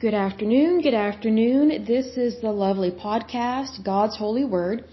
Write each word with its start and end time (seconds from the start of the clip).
Good 0.00 0.14
afternoon, 0.14 0.80
good 0.80 0.94
afternoon. 0.94 1.84
This 1.84 2.16
is 2.16 2.40
the 2.40 2.52
lovely 2.52 2.92
podcast, 2.92 3.82
God's 3.84 4.16
Holy 4.16 4.44
Word. 4.44 4.84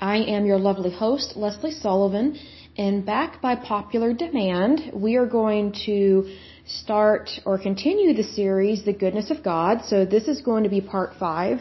I 0.00 0.16
am 0.16 0.46
your 0.46 0.58
lovely 0.58 0.90
host, 0.90 1.36
Leslie 1.36 1.70
Sullivan, 1.70 2.36
and 2.76 3.06
back 3.06 3.40
by 3.40 3.54
popular 3.54 4.12
demand, 4.12 4.90
we 4.92 5.14
are 5.14 5.26
going 5.26 5.72
to 5.86 6.34
start 6.66 7.30
or 7.46 7.56
continue 7.56 8.14
the 8.14 8.24
series, 8.24 8.84
The 8.84 8.92
Goodness 8.92 9.30
of 9.30 9.44
God. 9.44 9.84
So 9.84 10.04
this 10.04 10.26
is 10.26 10.40
going 10.40 10.64
to 10.64 10.70
be 10.70 10.80
part 10.80 11.12
five. 11.20 11.60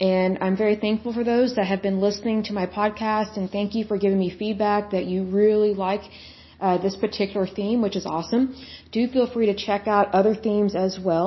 And 0.00 0.38
I'm 0.40 0.56
very 0.56 0.76
thankful 0.76 1.12
for 1.12 1.24
those 1.24 1.56
that 1.56 1.66
have 1.66 1.82
been 1.82 1.98
listening 1.98 2.44
to 2.44 2.52
my 2.52 2.66
podcast 2.66 3.36
and 3.36 3.50
thank 3.50 3.74
you 3.74 3.84
for 3.84 3.98
giving 3.98 4.20
me 4.20 4.30
feedback 4.30 4.92
that 4.92 5.06
you 5.06 5.24
really 5.24 5.74
like 5.74 6.02
uh, 6.62 6.78
this 6.78 6.96
particular 6.96 7.46
theme, 7.46 7.82
which 7.82 7.96
is 7.96 8.06
awesome. 8.06 8.54
Do 8.92 9.06
feel 9.08 9.28
free 9.34 9.46
to 9.46 9.54
check 9.54 9.88
out 9.88 10.14
other 10.14 10.34
themes 10.34 10.74
as 10.74 10.98
well. 11.08 11.26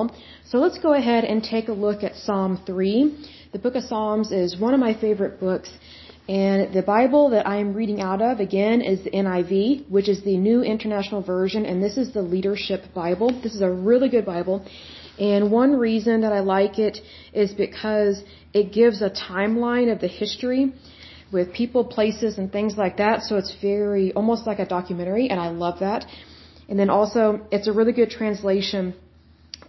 So 0.49 0.57
let's 0.57 0.79
go 0.79 0.93
ahead 0.93 1.25
and 1.25 1.43
take 1.43 1.67
a 1.67 1.73
look 1.73 2.03
at 2.03 2.15
Psalm 2.15 2.61
3. 2.65 3.27
The 3.51 3.59
book 3.59 3.75
of 3.75 3.83
Psalms 3.83 4.31
is 4.31 4.57
one 4.57 4.73
of 4.73 4.79
my 4.79 4.93
favorite 4.93 5.39
books. 5.39 5.69
And 6.27 6.73
the 6.73 6.81
Bible 6.81 7.29
that 7.29 7.45
I 7.45 7.57
am 7.57 7.73
reading 7.73 8.01
out 8.01 8.21
of, 8.21 8.39
again, 8.39 8.81
is 8.81 9.03
the 9.03 9.11
NIV, 9.11 9.89
which 9.89 10.09
is 10.09 10.23
the 10.23 10.37
New 10.37 10.63
International 10.63 11.21
Version, 11.21 11.65
and 11.65 11.83
this 11.83 11.97
is 11.97 12.13
the 12.13 12.23
Leadership 12.23 12.81
Bible. 12.95 13.29
This 13.43 13.53
is 13.53 13.61
a 13.61 13.69
really 13.69 14.09
good 14.09 14.25
Bible. 14.25 14.65
And 15.19 15.51
one 15.51 15.73
reason 15.75 16.21
that 16.21 16.33
I 16.33 16.39
like 16.39 16.79
it 16.79 16.97
is 17.31 17.53
because 17.53 18.23
it 18.53 18.73
gives 18.73 19.01
a 19.01 19.11
timeline 19.11 19.91
of 19.91 19.99
the 20.01 20.07
history 20.07 20.73
with 21.37 21.47
people, 21.61 21.81
places, 21.97 22.31
and 22.39 22.45
things 22.57 22.73
like 22.83 22.95
that. 23.03 23.17
So 23.27 23.31
it's 23.41 23.53
very, 23.71 24.05
almost 24.19 24.43
like 24.49 24.59
a 24.65 24.69
documentary, 24.77 25.25
and 25.31 25.39
I 25.47 25.49
love 25.65 25.75
that. 25.87 26.01
And 26.69 26.77
then 26.81 26.89
also, 26.99 27.23
it's 27.55 27.67
a 27.71 27.73
really 27.79 27.95
good 27.99 28.11
translation 28.19 28.83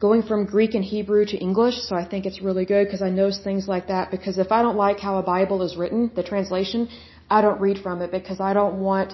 going 0.07 0.23
from 0.31 0.41
Greek 0.57 0.73
and 0.79 0.85
Hebrew 0.95 1.23
to 1.33 1.37
English, 1.49 1.77
so 1.87 1.93
I 2.03 2.05
think 2.11 2.23
it's 2.29 2.41
really 2.49 2.67
good 2.73 2.85
because 2.87 3.03
I 3.09 3.11
know 3.19 3.29
things 3.49 3.65
like 3.75 3.87
that. 3.95 4.05
Because 4.17 4.37
if 4.47 4.51
I 4.57 4.61
don't 4.65 4.81
like 4.87 4.99
how 5.09 5.15
a 5.23 5.27
Bible 5.37 5.61
is 5.69 5.73
written, 5.81 6.03
the 6.21 6.27
translation, 6.33 6.81
I 7.37 7.39
don't 7.45 7.61
read 7.67 7.79
from 7.85 7.97
it 8.05 8.11
because 8.19 8.41
I 8.49 8.53
don't 8.59 8.77
want 8.91 9.11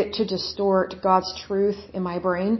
it 0.00 0.06
to 0.18 0.22
distort 0.34 0.88
God's 1.08 1.30
truth 1.46 1.80
in 1.96 2.02
my 2.10 2.18
brain. 2.28 2.52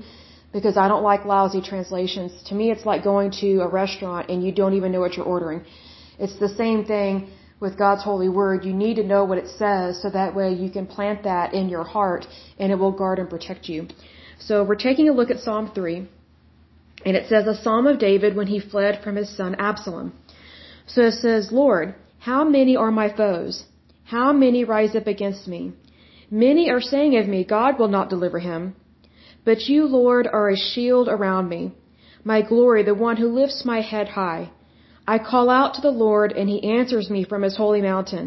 Because 0.57 0.77
I 0.85 0.87
don't 0.93 1.05
like 1.11 1.23
lousy 1.37 1.63
translations. 1.73 2.33
To 2.49 2.55
me, 2.61 2.65
it's 2.75 2.85
like 2.93 3.03
going 3.13 3.29
to 3.43 3.51
a 3.67 3.69
restaurant 3.83 4.25
and 4.31 4.39
you 4.45 4.53
don't 4.61 4.75
even 4.79 4.89
know 4.95 5.03
what 5.05 5.13
you're 5.17 5.33
ordering. 5.37 5.61
It's 6.25 6.39
the 6.47 6.53
same 6.63 6.81
thing 6.95 7.13
with 7.61 7.79
God's 7.79 8.03
holy 8.03 8.29
word, 8.29 8.65
you 8.65 8.73
need 8.73 8.97
to 8.97 9.05
know 9.05 9.25
what 9.25 9.39
it 9.39 9.49
says 9.59 10.01
so 10.03 10.09
that 10.11 10.35
way 10.35 10.53
you 10.53 10.71
can 10.71 10.87
plant 10.87 11.23
that 11.25 11.53
in 11.53 11.69
your 11.69 11.85
heart 11.85 12.27
and 12.59 12.73
it 12.73 12.79
will 12.79 12.93
guard 12.93 13.19
and 13.19 13.29
protect 13.29 13.69
you. 13.69 13.87
So 14.39 14.65
we're 14.65 14.85
taking 14.89 15.09
a 15.09 15.13
look 15.13 15.31
at 15.31 15.41
Psalm 15.41 15.71
3 15.75 16.09
and 17.05 17.17
it 17.17 17.29
says 17.29 17.47
a 17.47 17.61
Psalm 17.63 17.87
of 17.87 17.99
David 17.99 18.35
when 18.35 18.47
he 18.47 18.61
fled 18.61 19.03
from 19.05 19.17
his 19.17 19.35
son 19.37 19.55
Absalom. 19.59 20.13
So 20.87 21.03
it 21.03 21.13
says, 21.13 21.53
Lord, 21.53 21.95
how 22.19 22.45
many 22.45 22.77
are 22.77 22.91
my 22.91 23.15
foes? 23.15 23.65
How 24.05 24.33
many 24.33 24.65
rise 24.65 24.97
up 24.97 25.07
against 25.07 25.47
me? 25.47 25.73
Many 26.31 26.71
are 26.71 26.81
saying 26.81 27.17
of 27.17 27.27
me, 27.29 27.45
God 27.45 27.79
will 27.79 27.89
not 27.89 28.11
deliver 28.11 28.39
him. 28.39 28.75
But 29.45 29.69
you, 29.69 29.87
Lord, 29.87 30.27
are 30.27 30.51
a 30.51 30.57
shield 30.57 31.09
around 31.09 31.49
me, 31.49 31.73
my 32.25 32.43
glory, 32.43 32.83
the 32.83 32.95
one 32.95 33.17
who 33.17 33.29
lifts 33.29 33.65
my 33.65 33.81
head 33.81 34.09
high. 34.09 34.51
I 35.13 35.19
call 35.19 35.51
out 35.51 35.75
to 35.75 35.81
the 35.81 35.99
Lord, 36.07 36.31
and 36.39 36.49
He 36.49 36.63
answers 36.79 37.07
me 37.15 37.23
from 37.31 37.43
His 37.43 37.57
holy 37.57 37.83
mountain. 37.83 38.27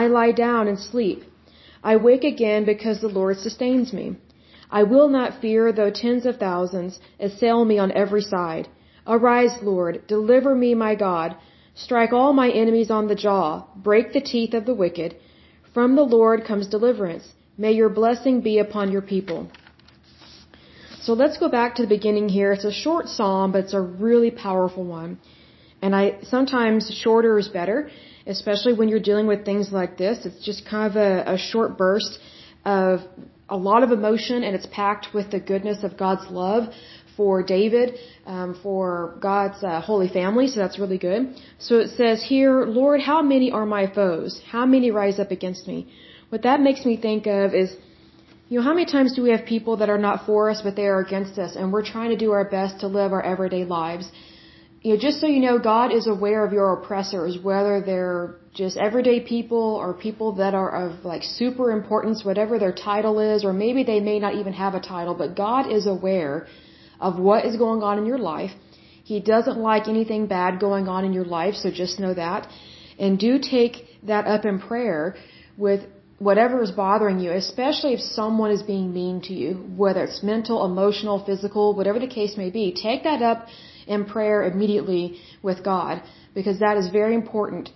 I 0.00 0.08
lie 0.08 0.32
down 0.32 0.68
and 0.70 0.78
sleep. 0.78 1.20
I 1.82 1.94
wake 1.96 2.24
again 2.24 2.66
because 2.72 3.00
the 3.00 3.14
Lord 3.20 3.38
sustains 3.38 3.92
me. 3.98 4.06
I 4.78 4.82
will 4.82 5.08
not 5.08 5.40
fear 5.42 5.72
though 5.72 5.92
tens 6.02 6.26
of 6.26 6.36
thousands 6.36 7.00
assail 7.18 7.64
me 7.64 7.78
on 7.84 7.98
every 8.02 8.24
side. 8.34 8.68
Arise, 9.06 9.56
Lord, 9.62 10.02
deliver 10.06 10.54
me, 10.54 10.74
my 10.74 10.94
God. 11.06 11.34
Strike 11.86 12.12
all 12.12 12.34
my 12.34 12.50
enemies 12.50 12.90
on 12.90 13.08
the 13.08 13.20
jaw. 13.26 13.48
Break 13.88 14.12
the 14.12 14.26
teeth 14.32 14.52
of 14.52 14.66
the 14.66 14.78
wicked. 14.82 15.16
From 15.72 15.96
the 15.96 16.08
Lord 16.18 16.44
comes 16.50 16.66
deliverance. 16.76 17.26
May 17.56 17.72
your 17.72 17.92
blessing 18.00 18.42
be 18.42 18.58
upon 18.58 18.92
your 18.92 19.06
people. 19.14 19.40
So 21.00 21.14
let's 21.14 21.38
go 21.38 21.48
back 21.48 21.76
to 21.76 21.82
the 21.82 21.94
beginning 21.96 22.28
here. 22.28 22.52
It's 22.52 22.70
a 22.72 22.80
short 22.84 23.08
psalm, 23.08 23.52
but 23.52 23.64
it's 23.64 23.80
a 23.82 23.88
really 24.06 24.30
powerful 24.30 24.84
one. 24.84 25.18
And 25.82 25.94
I 25.94 26.18
sometimes 26.22 26.90
shorter 27.02 27.38
is 27.38 27.48
better, 27.48 27.90
especially 28.26 28.74
when 28.74 28.88
you're 28.88 29.06
dealing 29.10 29.26
with 29.26 29.44
things 29.44 29.72
like 29.72 29.96
this. 29.96 30.26
It's 30.26 30.44
just 30.44 30.66
kind 30.68 30.90
of 30.90 30.96
a, 30.96 31.34
a 31.34 31.38
short 31.38 31.78
burst 31.78 32.18
of 32.64 33.00
a 33.48 33.56
lot 33.56 33.82
of 33.82 33.90
emotion, 33.92 34.42
and 34.42 34.54
it's 34.54 34.66
packed 34.66 35.08
with 35.14 35.30
the 35.30 35.40
goodness 35.40 35.84
of 35.84 35.96
God's 35.96 36.30
love 36.30 36.72
for 37.16 37.42
David, 37.42 37.94
um, 38.26 38.58
for 38.62 39.16
God's 39.20 39.62
uh, 39.64 39.80
holy 39.80 40.08
family. 40.08 40.46
So 40.48 40.60
that's 40.60 40.78
really 40.78 40.98
good. 40.98 41.34
So 41.58 41.78
it 41.78 41.90
says 41.96 42.22
here, 42.22 42.64
Lord, 42.66 43.00
how 43.00 43.22
many 43.22 43.50
are 43.50 43.66
my 43.66 43.92
foes? 43.92 44.40
How 44.54 44.66
many 44.66 44.90
rise 44.90 45.18
up 45.18 45.30
against 45.30 45.66
me? 45.66 45.88
What 46.28 46.42
that 46.42 46.60
makes 46.60 46.84
me 46.84 46.96
think 46.96 47.26
of 47.26 47.54
is, 47.54 47.74
you 48.48 48.58
know, 48.58 48.64
how 48.64 48.74
many 48.74 48.86
times 48.86 49.16
do 49.16 49.22
we 49.22 49.30
have 49.30 49.44
people 49.46 49.78
that 49.78 49.90
are 49.90 49.98
not 49.98 50.26
for 50.26 50.50
us, 50.50 50.60
but 50.62 50.76
they 50.76 50.86
are 50.86 51.00
against 51.00 51.38
us, 51.38 51.56
and 51.56 51.72
we're 51.72 51.84
trying 51.84 52.10
to 52.10 52.16
do 52.16 52.32
our 52.32 52.44
best 52.44 52.80
to 52.80 52.86
live 52.86 53.12
our 53.12 53.22
everyday 53.22 53.64
lives 53.64 54.10
you 54.88 54.94
know, 54.94 55.00
just 55.00 55.20
so 55.20 55.26
you 55.26 55.40
know, 55.40 55.58
God 55.58 55.92
is 55.92 56.06
aware 56.06 56.42
of 56.46 56.54
your 56.58 56.68
oppressors, 56.72 57.36
whether 57.48 57.74
they're 57.88 58.36
just 58.54 58.78
everyday 58.78 59.20
people 59.20 59.64
or 59.80 59.92
people 59.92 60.28
that 60.36 60.54
are 60.54 60.70
of 60.84 61.04
like 61.04 61.22
super 61.22 61.70
importance, 61.78 62.24
whatever 62.24 62.58
their 62.58 62.72
title 62.72 63.20
is, 63.20 63.44
or 63.44 63.52
maybe 63.52 63.82
they 63.84 64.00
may 64.00 64.18
not 64.18 64.34
even 64.36 64.54
have 64.54 64.74
a 64.74 64.80
title, 64.80 65.14
but 65.22 65.36
God 65.36 65.70
is 65.70 65.86
aware 65.86 66.46
of 67.00 67.18
what 67.18 67.44
is 67.44 67.56
going 67.64 67.82
on 67.82 67.98
in 67.98 68.06
your 68.06 68.16
life. 68.16 68.52
He 69.04 69.20
doesn't 69.20 69.58
like 69.58 69.88
anything 69.88 70.26
bad 70.26 70.58
going 70.58 70.88
on 70.88 71.04
in 71.04 71.12
your 71.12 71.26
life, 71.26 71.54
so 71.54 71.70
just 71.70 72.00
know 72.00 72.14
that. 72.14 72.48
And 72.98 73.18
do 73.18 73.38
take 73.38 73.74
that 74.04 74.26
up 74.26 74.46
in 74.46 74.58
prayer 74.58 75.16
with 75.58 75.80
whatever 76.18 76.62
is 76.62 76.70
bothering 76.70 77.18
you, 77.20 77.32
especially 77.32 77.92
if 77.92 78.00
someone 78.00 78.50
is 78.50 78.62
being 78.62 78.94
mean 78.94 79.20
to 79.28 79.34
you, 79.34 79.50
whether 79.76 80.02
it's 80.04 80.22
mental, 80.22 80.64
emotional, 80.64 81.22
physical, 81.22 81.74
whatever 81.74 81.98
the 81.98 82.14
case 82.18 82.38
may 82.38 82.48
be. 82.48 82.72
Take 82.72 83.04
that 83.04 83.20
up 83.20 83.48
in 83.88 84.04
prayer 84.04 84.42
immediately 84.44 85.18
with 85.42 85.64
God 85.64 86.02
because 86.34 86.58
that 86.60 86.76
is 86.76 86.88
very 86.90 87.14
important 87.14 87.70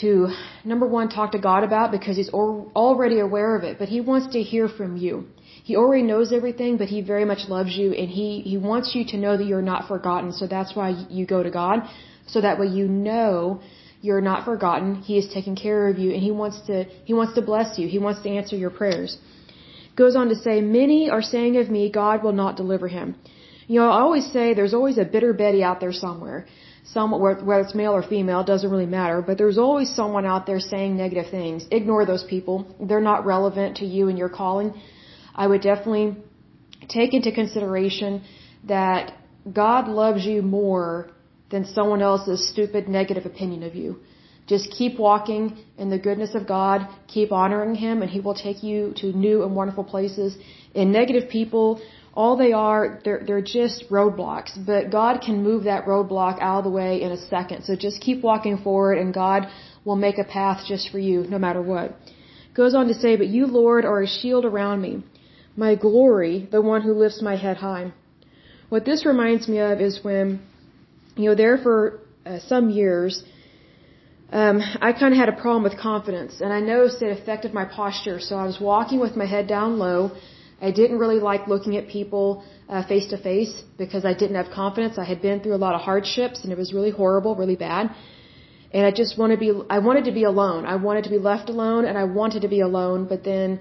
to 0.00 0.28
number 0.64 0.86
one 0.86 1.08
talk 1.08 1.32
to 1.32 1.38
God 1.38 1.64
about 1.64 1.90
because 1.90 2.16
he's 2.16 2.30
already 2.30 3.18
aware 3.20 3.56
of 3.56 3.64
it 3.64 3.78
but 3.78 3.88
he 3.88 4.00
wants 4.00 4.32
to 4.34 4.42
hear 4.42 4.68
from 4.68 4.96
you. 4.96 5.26
He 5.64 5.76
already 5.76 6.02
knows 6.02 6.32
everything 6.32 6.76
but 6.76 6.88
he 6.88 7.00
very 7.00 7.24
much 7.24 7.48
loves 7.48 7.76
you 7.76 7.92
and 7.92 8.08
he 8.08 8.28
he 8.52 8.56
wants 8.56 8.94
you 8.94 9.04
to 9.12 9.16
know 9.24 9.36
that 9.36 9.46
you're 9.46 9.68
not 9.74 9.88
forgotten 9.88 10.32
so 10.32 10.46
that's 10.46 10.74
why 10.74 10.88
you 11.10 11.26
go 11.26 11.42
to 11.42 11.50
God. 11.50 11.80
So 12.26 12.40
that 12.40 12.58
way 12.60 12.68
you 12.68 12.86
know 12.88 13.60
you're 14.02 14.26
not 14.30 14.44
forgotten 14.44 14.94
he 15.10 15.18
is 15.18 15.28
taking 15.34 15.56
care 15.56 15.88
of 15.88 15.98
you 15.98 16.12
and 16.14 16.22
he 16.22 16.30
wants 16.30 16.60
to 16.68 16.84
he 17.04 17.14
wants 17.20 17.34
to 17.34 17.42
bless 17.42 17.78
you. 17.78 17.88
He 17.88 17.98
wants 17.98 18.22
to 18.22 18.30
answer 18.30 18.56
your 18.56 18.70
prayers. 18.70 19.18
Goes 19.96 20.16
on 20.16 20.28
to 20.28 20.36
say 20.36 20.60
many 20.60 21.10
are 21.10 21.22
saying 21.22 21.56
of 21.58 21.68
me 21.68 21.90
God 21.90 22.22
will 22.24 22.38
not 22.44 22.56
deliver 22.56 22.88
him 22.88 23.16
you 23.70 23.78
know, 23.78 23.88
I 23.98 24.00
always 24.06 24.26
say 24.34 24.44
there's 24.52 24.74
always 24.78 24.98
a 24.98 25.04
bitter 25.14 25.32
Betty 25.32 25.62
out 25.62 25.78
there 25.82 25.92
somewhere. 25.92 26.38
Some, 26.94 27.08
whether 27.20 27.60
it's 27.64 27.76
male 27.82 27.94
or 27.98 28.02
female, 28.02 28.42
doesn't 28.42 28.68
really 28.74 28.92
matter, 28.98 29.18
but 29.28 29.38
there's 29.38 29.58
always 29.66 29.88
someone 30.00 30.26
out 30.32 30.44
there 30.48 30.58
saying 30.58 30.96
negative 30.96 31.28
things. 31.30 31.68
Ignore 31.70 32.04
those 32.04 32.24
people. 32.24 32.56
They're 32.88 33.08
not 33.12 33.24
relevant 33.34 33.76
to 33.76 33.86
you 33.86 34.08
and 34.08 34.18
your 34.18 34.32
calling. 34.40 34.68
I 35.42 35.46
would 35.46 35.62
definitely 35.62 36.16
take 36.88 37.14
into 37.14 37.30
consideration 37.30 38.22
that 38.64 39.12
God 39.62 39.86
loves 39.86 40.24
you 40.26 40.42
more 40.42 41.12
than 41.52 41.64
someone 41.64 42.02
else's 42.02 42.48
stupid 42.52 42.88
negative 42.88 43.24
opinion 43.24 43.62
of 43.62 43.76
you. 43.76 44.00
Just 44.48 44.72
keep 44.72 44.98
walking 44.98 45.44
in 45.78 45.90
the 45.90 45.98
goodness 46.06 46.34
of 46.34 46.48
God, 46.48 46.88
keep 47.06 47.30
honoring 47.30 47.76
Him, 47.76 48.02
and 48.02 48.10
He 48.10 48.18
will 48.18 48.34
take 48.34 48.64
you 48.64 48.92
to 48.96 49.12
new 49.12 49.44
and 49.44 49.54
wonderful 49.54 49.84
places. 49.84 50.36
And 50.74 50.90
negative 50.90 51.28
people 51.28 51.80
all 52.20 52.36
they 52.44 52.52
are, 52.68 52.82
they're, 53.04 53.22
they're 53.26 53.48
just 53.60 53.78
roadblocks, 53.96 54.52
but 54.70 54.82
God 55.00 55.14
can 55.26 55.36
move 55.48 55.62
that 55.64 55.82
roadblock 55.92 56.36
out 56.46 56.58
of 56.60 56.64
the 56.68 56.74
way 56.80 56.92
in 57.04 57.10
a 57.18 57.20
second. 57.34 57.58
So 57.66 57.72
just 57.86 57.96
keep 58.06 58.18
walking 58.30 58.56
forward 58.66 58.96
and 59.02 59.08
God 59.24 59.40
will 59.86 60.00
make 60.06 60.18
a 60.18 60.28
path 60.38 60.58
just 60.72 60.84
for 60.92 61.00
you, 61.08 61.18
no 61.34 61.38
matter 61.46 61.62
what. 61.72 61.86
Goes 62.60 62.74
on 62.78 62.88
to 62.88 62.96
say, 63.04 63.12
but 63.22 63.28
you, 63.36 63.46
Lord, 63.60 63.82
are 63.92 64.02
a 64.02 64.10
shield 64.18 64.44
around 64.44 64.78
me, 64.86 64.92
my 65.64 65.72
glory, 65.86 66.34
the 66.56 66.62
one 66.72 66.82
who 66.86 66.92
lifts 67.04 67.22
my 67.30 67.36
head 67.44 67.56
high. 67.68 67.86
What 68.68 68.84
this 68.90 69.00
reminds 69.12 69.44
me 69.52 69.58
of 69.70 69.80
is 69.88 69.94
when, 70.08 70.26
you 71.16 71.26
know, 71.28 71.36
there 71.42 71.56
for 71.66 72.00
uh, 72.26 72.38
some 72.52 72.68
years, 72.80 73.12
um, 74.40 74.56
I 74.88 74.92
kind 74.92 75.12
of 75.14 75.18
had 75.22 75.30
a 75.36 75.38
problem 75.44 75.62
with 75.68 75.76
confidence, 75.90 76.34
and 76.42 76.52
I 76.58 76.60
noticed 76.74 77.00
it 77.06 77.12
affected 77.18 77.54
my 77.60 77.66
posture. 77.80 78.18
So 78.28 78.32
I 78.42 78.44
was 78.52 78.58
walking 78.72 79.00
with 79.06 79.16
my 79.22 79.28
head 79.34 79.46
down 79.56 79.70
low, 79.86 80.00
I 80.62 80.70
didn't 80.70 80.98
really 80.98 81.20
like 81.20 81.48
looking 81.48 81.76
at 81.76 81.88
people 81.88 82.44
face 82.88 83.06
to 83.08 83.18
face 83.18 83.62
because 83.78 84.04
I 84.04 84.14
didn't 84.14 84.36
have 84.36 84.50
confidence. 84.52 84.98
I 84.98 85.04
had 85.04 85.20
been 85.22 85.40
through 85.40 85.54
a 85.54 85.62
lot 85.66 85.74
of 85.74 85.80
hardships 85.80 86.44
and 86.44 86.52
it 86.52 86.58
was 86.58 86.72
really 86.72 86.90
horrible, 86.90 87.34
really 87.34 87.56
bad. 87.56 87.90
And 88.72 88.86
I 88.86 88.92
just 88.92 89.18
wanted 89.18 89.36
to 89.36 89.40
be, 89.40 89.50
I 89.68 89.78
wanted 89.80 90.04
to 90.04 90.12
be 90.12 90.24
alone. 90.24 90.64
I 90.64 90.76
wanted 90.76 91.04
to 91.04 91.10
be 91.10 91.18
left 91.18 91.48
alone 91.48 91.84
and 91.86 91.98
I 91.98 92.04
wanted 92.04 92.42
to 92.42 92.48
be 92.48 92.60
alone, 92.60 93.06
but 93.12 93.24
then 93.24 93.60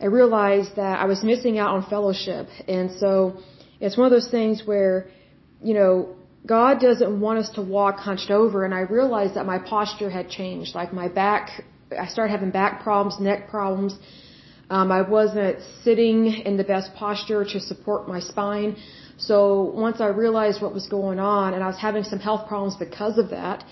I 0.00 0.06
realized 0.06 0.76
that 0.76 1.00
I 1.00 1.06
was 1.06 1.24
missing 1.24 1.58
out 1.58 1.70
on 1.76 1.82
fellowship. 1.94 2.46
And 2.68 2.92
so 3.02 3.38
it's 3.80 3.96
one 3.96 4.06
of 4.06 4.12
those 4.12 4.30
things 4.30 4.62
where, 4.64 5.08
you 5.62 5.74
know, 5.74 6.14
God 6.46 6.80
doesn't 6.80 7.20
want 7.20 7.38
us 7.38 7.50
to 7.56 7.62
walk 7.62 7.96
hunched 7.98 8.30
over, 8.30 8.64
and 8.64 8.72
I 8.72 8.80
realized 8.80 9.34
that 9.34 9.44
my 9.44 9.58
posture 9.58 10.08
had 10.08 10.30
changed. 10.30 10.74
Like 10.74 10.90
my 10.90 11.08
back, 11.08 11.64
I 12.04 12.06
started 12.06 12.30
having 12.30 12.50
back 12.50 12.82
problems, 12.82 13.20
neck 13.20 13.50
problems. 13.50 13.92
Um, 14.70 14.92
I 14.92 15.02
wasn't 15.02 15.58
sitting 15.84 16.18
in 16.48 16.56
the 16.56 16.64
best 16.74 16.94
posture 16.94 17.44
to 17.44 17.58
support 17.60 18.08
my 18.08 18.20
spine. 18.20 18.76
So 19.16 19.36
once 19.86 20.00
I 20.00 20.06
realized 20.24 20.62
what 20.62 20.72
was 20.72 20.86
going 20.86 21.18
on, 21.18 21.54
and 21.54 21.62
I 21.62 21.66
was 21.66 21.80
having 21.88 22.04
some 22.04 22.20
health 22.20 22.46
problems 22.48 22.76
because 22.76 23.18
of 23.18 23.30
that, 23.30 23.64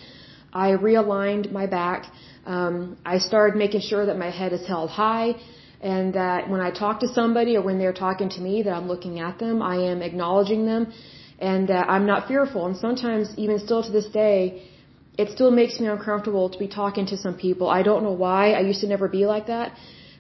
I 0.52 0.68
realigned 0.72 1.52
my 1.52 1.66
back. 1.66 2.06
Um, 2.46 2.96
I 3.04 3.18
started 3.18 3.56
making 3.56 3.82
sure 3.82 4.04
that 4.06 4.18
my 4.18 4.30
head 4.30 4.52
is 4.52 4.66
held 4.66 4.90
high 4.90 5.36
and 5.80 6.14
that 6.14 6.50
when 6.50 6.60
I 6.60 6.70
talk 6.70 7.00
to 7.00 7.08
somebody 7.08 7.56
or 7.56 7.62
when 7.62 7.78
they're 7.78 7.98
talking 8.06 8.28
to 8.30 8.40
me 8.40 8.62
that 8.62 8.72
I'm 8.72 8.88
looking 8.88 9.20
at 9.20 9.38
them, 9.38 9.62
I 9.62 9.76
am 9.76 10.02
acknowledging 10.02 10.66
them 10.66 10.92
and 11.38 11.68
that 11.68 11.88
I'm 11.88 12.06
not 12.06 12.26
fearful. 12.26 12.66
And 12.66 12.76
sometimes 12.76 13.32
even 13.36 13.58
still 13.60 13.82
to 13.82 13.92
this 13.92 14.06
day, 14.06 14.68
it 15.16 15.30
still 15.30 15.50
makes 15.50 15.78
me 15.78 15.86
uncomfortable 15.86 16.48
to 16.50 16.58
be 16.58 16.68
talking 16.68 17.06
to 17.06 17.16
some 17.16 17.36
people. 17.36 17.68
I 17.68 17.82
don't 17.82 18.02
know 18.02 18.12
why. 18.26 18.52
I 18.52 18.60
used 18.60 18.80
to 18.80 18.88
never 18.88 19.08
be 19.08 19.26
like 19.26 19.46
that. 19.46 19.72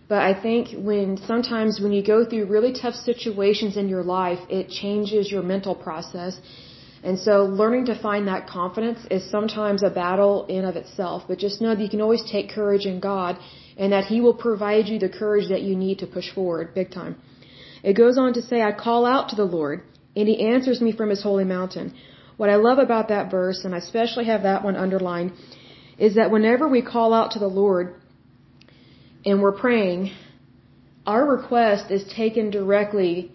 But 0.08 0.22
I 0.22 0.32
think 0.40 0.68
when 0.90 1.18
sometimes 1.32 1.80
when 1.80 1.92
you 1.92 2.02
go 2.02 2.24
through 2.24 2.46
really 2.46 2.72
tough 2.72 2.94
situations 2.94 3.76
in 3.76 3.88
your 3.88 4.02
life, 4.02 4.40
it 4.48 4.70
changes 4.70 5.30
your 5.30 5.42
mental 5.42 5.74
process 5.74 6.40
and 7.02 7.18
so 7.18 7.44
learning 7.44 7.86
to 7.86 7.94
find 7.94 8.26
that 8.26 8.48
confidence 8.48 8.98
is 9.10 9.30
sometimes 9.30 9.82
a 9.82 9.90
battle 9.90 10.46
in 10.46 10.64
of 10.64 10.74
itself, 10.76 11.24
but 11.28 11.38
just 11.38 11.60
know 11.60 11.74
that 11.74 11.82
you 11.82 11.88
can 11.88 12.00
always 12.00 12.24
take 12.30 12.50
courage 12.50 12.86
in 12.86 12.98
God 12.98 13.38
and 13.76 13.92
that 13.92 14.06
He 14.06 14.20
will 14.20 14.34
provide 14.34 14.88
you 14.88 14.98
the 14.98 15.08
courage 15.08 15.48
that 15.48 15.62
you 15.62 15.76
need 15.76 16.00
to 16.00 16.06
push 16.06 16.32
forward 16.34 16.74
big 16.74 16.90
time. 16.90 17.16
It 17.84 17.92
goes 17.92 18.18
on 18.18 18.32
to 18.34 18.42
say, 18.42 18.62
I 18.62 18.72
call 18.72 19.06
out 19.06 19.28
to 19.28 19.36
the 19.36 19.44
Lord 19.44 19.82
and 20.16 20.26
He 20.26 20.48
answers 20.54 20.80
me 20.80 20.90
from 20.92 21.10
His 21.10 21.22
holy 21.22 21.44
mountain. 21.44 21.94
What 22.36 22.50
I 22.50 22.56
love 22.56 22.78
about 22.78 23.08
that 23.08 23.30
verse, 23.30 23.64
and 23.64 23.74
I 23.74 23.78
especially 23.78 24.24
have 24.24 24.42
that 24.42 24.64
one 24.64 24.76
underlined, 24.76 25.32
is 25.98 26.16
that 26.16 26.30
whenever 26.30 26.68
we 26.68 26.82
call 26.82 27.14
out 27.14 27.32
to 27.32 27.38
the 27.38 27.48
Lord 27.48 27.94
and 29.24 29.42
we're 29.42 29.58
praying, 29.66 30.10
our 31.06 31.24
request 31.26 31.90
is 31.90 32.04
taken 32.12 32.50
directly 32.50 33.32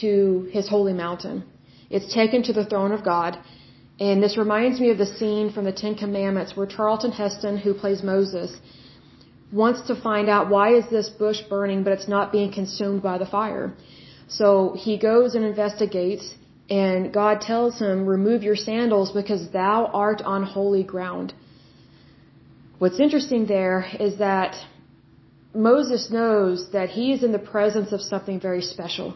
to 0.00 0.48
His 0.52 0.68
holy 0.68 0.92
mountain. 0.92 1.44
It's 1.90 2.12
taken 2.12 2.42
to 2.44 2.52
the 2.52 2.64
throne 2.64 2.92
of 2.92 3.04
God. 3.04 3.38
And 4.00 4.22
this 4.22 4.36
reminds 4.36 4.80
me 4.80 4.90
of 4.90 4.98
the 4.98 5.06
scene 5.06 5.52
from 5.52 5.64
the 5.64 5.72
Ten 5.72 5.94
Commandments 5.94 6.56
where 6.56 6.66
Charlton 6.66 7.12
Heston, 7.12 7.58
who 7.58 7.74
plays 7.74 8.02
Moses, 8.02 8.50
wants 9.52 9.82
to 9.88 9.94
find 9.94 10.28
out 10.28 10.48
why 10.48 10.74
is 10.74 10.86
this 10.90 11.10
bush 11.10 11.40
burning 11.48 11.82
but 11.84 11.92
it's 11.92 12.08
not 12.08 12.32
being 12.32 12.50
consumed 12.50 13.02
by 13.02 13.18
the 13.18 13.26
fire. 13.26 13.74
So 14.28 14.74
he 14.76 14.96
goes 14.96 15.34
and 15.34 15.44
investigates 15.44 16.34
and 16.70 17.12
God 17.12 17.42
tells 17.42 17.78
him, 17.78 18.06
remove 18.06 18.42
your 18.42 18.56
sandals 18.56 19.12
because 19.12 19.50
thou 19.50 19.90
art 19.92 20.22
on 20.22 20.42
holy 20.42 20.82
ground. 20.82 21.34
What's 22.78 22.98
interesting 22.98 23.46
there 23.46 23.84
is 24.00 24.16
that 24.18 24.56
Moses 25.54 26.10
knows 26.10 26.70
that 26.72 26.90
he 26.90 27.12
is 27.12 27.22
in 27.22 27.32
the 27.32 27.38
presence 27.38 27.92
of 27.92 28.00
something 28.00 28.40
very 28.40 28.62
special 28.62 29.14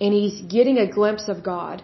and 0.00 0.12
he's 0.14 0.40
getting 0.42 0.78
a 0.78 0.90
glimpse 0.90 1.28
of 1.28 1.42
God. 1.42 1.82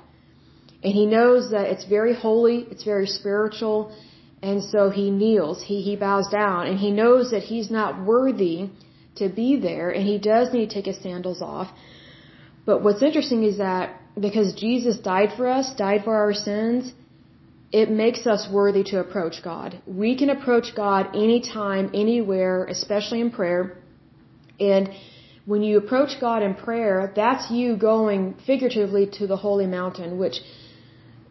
And 0.82 0.92
he 0.92 1.06
knows 1.06 1.50
that 1.50 1.66
it's 1.66 1.84
very 1.84 2.14
holy, 2.14 2.66
it's 2.70 2.84
very 2.84 3.06
spiritual, 3.06 3.94
and 4.42 4.62
so 4.62 4.90
he 4.90 5.10
kneels, 5.10 5.62
he, 5.62 5.82
he 5.82 5.96
bows 5.96 6.28
down, 6.28 6.66
and 6.66 6.78
he 6.78 6.90
knows 6.90 7.30
that 7.30 7.42
he's 7.42 7.70
not 7.70 8.04
worthy 8.04 8.70
to 9.16 9.28
be 9.28 9.58
there, 9.58 9.90
and 9.90 10.06
he 10.06 10.18
does 10.18 10.52
need 10.52 10.68
to 10.68 10.74
take 10.74 10.86
his 10.86 10.98
sandals 11.02 11.42
off. 11.42 11.68
But 12.64 12.82
what's 12.82 13.02
interesting 13.02 13.42
is 13.44 13.58
that 13.58 14.00
because 14.18 14.54
Jesus 14.54 14.98
died 14.98 15.30
for 15.36 15.48
us, 15.48 15.72
died 15.74 16.04
for 16.04 16.14
our 16.16 16.32
sins, 16.32 16.92
it 17.80 17.90
makes 17.90 18.22
us 18.34 18.42
worthy 18.58 18.82
to 18.90 18.96
approach 19.00 19.36
God. 19.52 19.70
We 20.02 20.10
can 20.20 20.30
approach 20.30 20.68
God 20.84 21.02
anytime, 21.24 21.90
anywhere, 22.04 22.64
especially 22.76 23.20
in 23.20 23.30
prayer. 23.38 23.60
And 24.58 24.84
when 25.44 25.62
you 25.62 25.74
approach 25.76 26.12
God 26.18 26.40
in 26.42 26.54
prayer, 26.54 27.12
that's 27.22 27.50
you 27.50 27.76
going 27.76 28.20
figuratively 28.46 29.04
to 29.18 29.26
the 29.32 29.36
holy 29.36 29.66
mountain, 29.66 30.16
which 30.22 30.36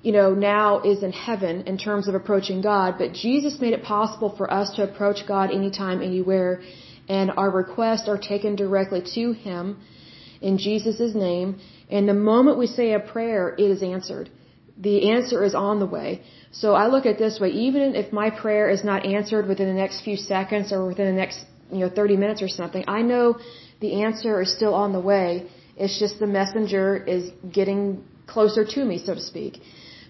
you 0.03 0.11
know, 0.11 0.29
now 0.35 0.81
is 0.91 1.01
in 1.01 1.11
heaven 1.11 1.63
in 1.71 1.79
terms 1.79 2.07
of 2.07 2.13
approaching 2.13 2.61
God, 2.61 2.89
but 2.99 3.13
Jesus 3.13 3.59
made 3.59 3.73
it 3.73 3.83
possible 3.95 4.31
for 4.37 4.47
us 4.59 4.75
to 4.75 4.83
approach 4.83 5.19
God 5.27 5.49
anytime, 5.49 5.99
anywhere, 6.11 6.61
and 7.09 7.31
our 7.41 7.49
requests 7.49 8.07
are 8.07 8.19
taken 8.19 8.55
directly 8.55 9.01
to 9.15 9.31
Him 9.31 9.79
in 10.41 10.59
Jesus' 10.59 11.15
name. 11.15 11.59
And 11.89 12.07
the 12.07 12.19
moment 12.31 12.59
we 12.59 12.67
say 12.67 12.93
a 12.93 12.99
prayer, 12.99 13.55
it 13.57 13.69
is 13.75 13.81
answered. 13.81 14.29
The 14.77 15.11
answer 15.11 15.43
is 15.43 15.55
on 15.55 15.79
the 15.79 15.85
way. 15.85 16.21
So 16.51 16.73
I 16.73 16.87
look 16.87 17.05
at 17.05 17.17
this 17.17 17.39
way, 17.39 17.49
even 17.49 17.95
if 17.95 18.11
my 18.11 18.29
prayer 18.29 18.69
is 18.69 18.83
not 18.83 19.05
answered 19.05 19.47
within 19.47 19.67
the 19.67 19.73
next 19.73 20.01
few 20.01 20.17
seconds 20.17 20.71
or 20.73 20.85
within 20.87 21.07
the 21.07 21.19
next, 21.23 21.45
you 21.71 21.79
know, 21.79 21.89
30 21.89 22.17
minutes 22.17 22.41
or 22.41 22.47
something, 22.49 22.83
I 22.87 23.01
know 23.01 23.37
the 23.79 24.03
answer 24.03 24.41
is 24.41 24.53
still 24.53 24.73
on 24.73 24.91
the 24.91 24.99
way. 24.99 25.47
It's 25.77 25.99
just 25.99 26.19
the 26.19 26.27
messenger 26.27 26.97
is 26.97 27.31
getting 27.51 28.03
closer 28.27 28.65
to 28.65 28.85
me, 28.85 28.97
so 28.97 29.13
to 29.15 29.21
speak. 29.21 29.59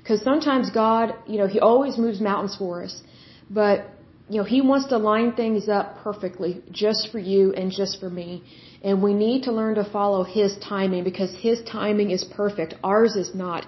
Because 0.01 0.21
sometimes 0.21 0.69
God, 0.69 1.15
you 1.27 1.37
know, 1.39 1.47
He 1.47 1.59
always 1.59 1.97
moves 1.97 2.21
mountains 2.21 2.55
for 2.55 2.83
us. 2.83 3.01
But, 3.49 3.87
you 4.29 4.37
know, 4.39 4.43
He 4.43 4.61
wants 4.61 4.87
to 4.89 4.97
line 4.97 5.33
things 5.33 5.67
up 5.67 5.97
perfectly 6.03 6.61
just 6.71 7.09
for 7.11 7.19
you 7.19 7.53
and 7.53 7.71
just 7.71 7.99
for 7.99 8.09
me. 8.09 8.43
And 8.83 9.01
we 9.01 9.13
need 9.13 9.43
to 9.43 9.51
learn 9.51 9.75
to 9.75 9.83
follow 9.83 10.23
His 10.23 10.57
timing 10.57 11.03
because 11.03 11.35
His 11.35 11.63
timing 11.63 12.11
is 12.11 12.23
perfect. 12.23 12.75
Ours 12.83 13.15
is 13.15 13.33
not. 13.33 13.65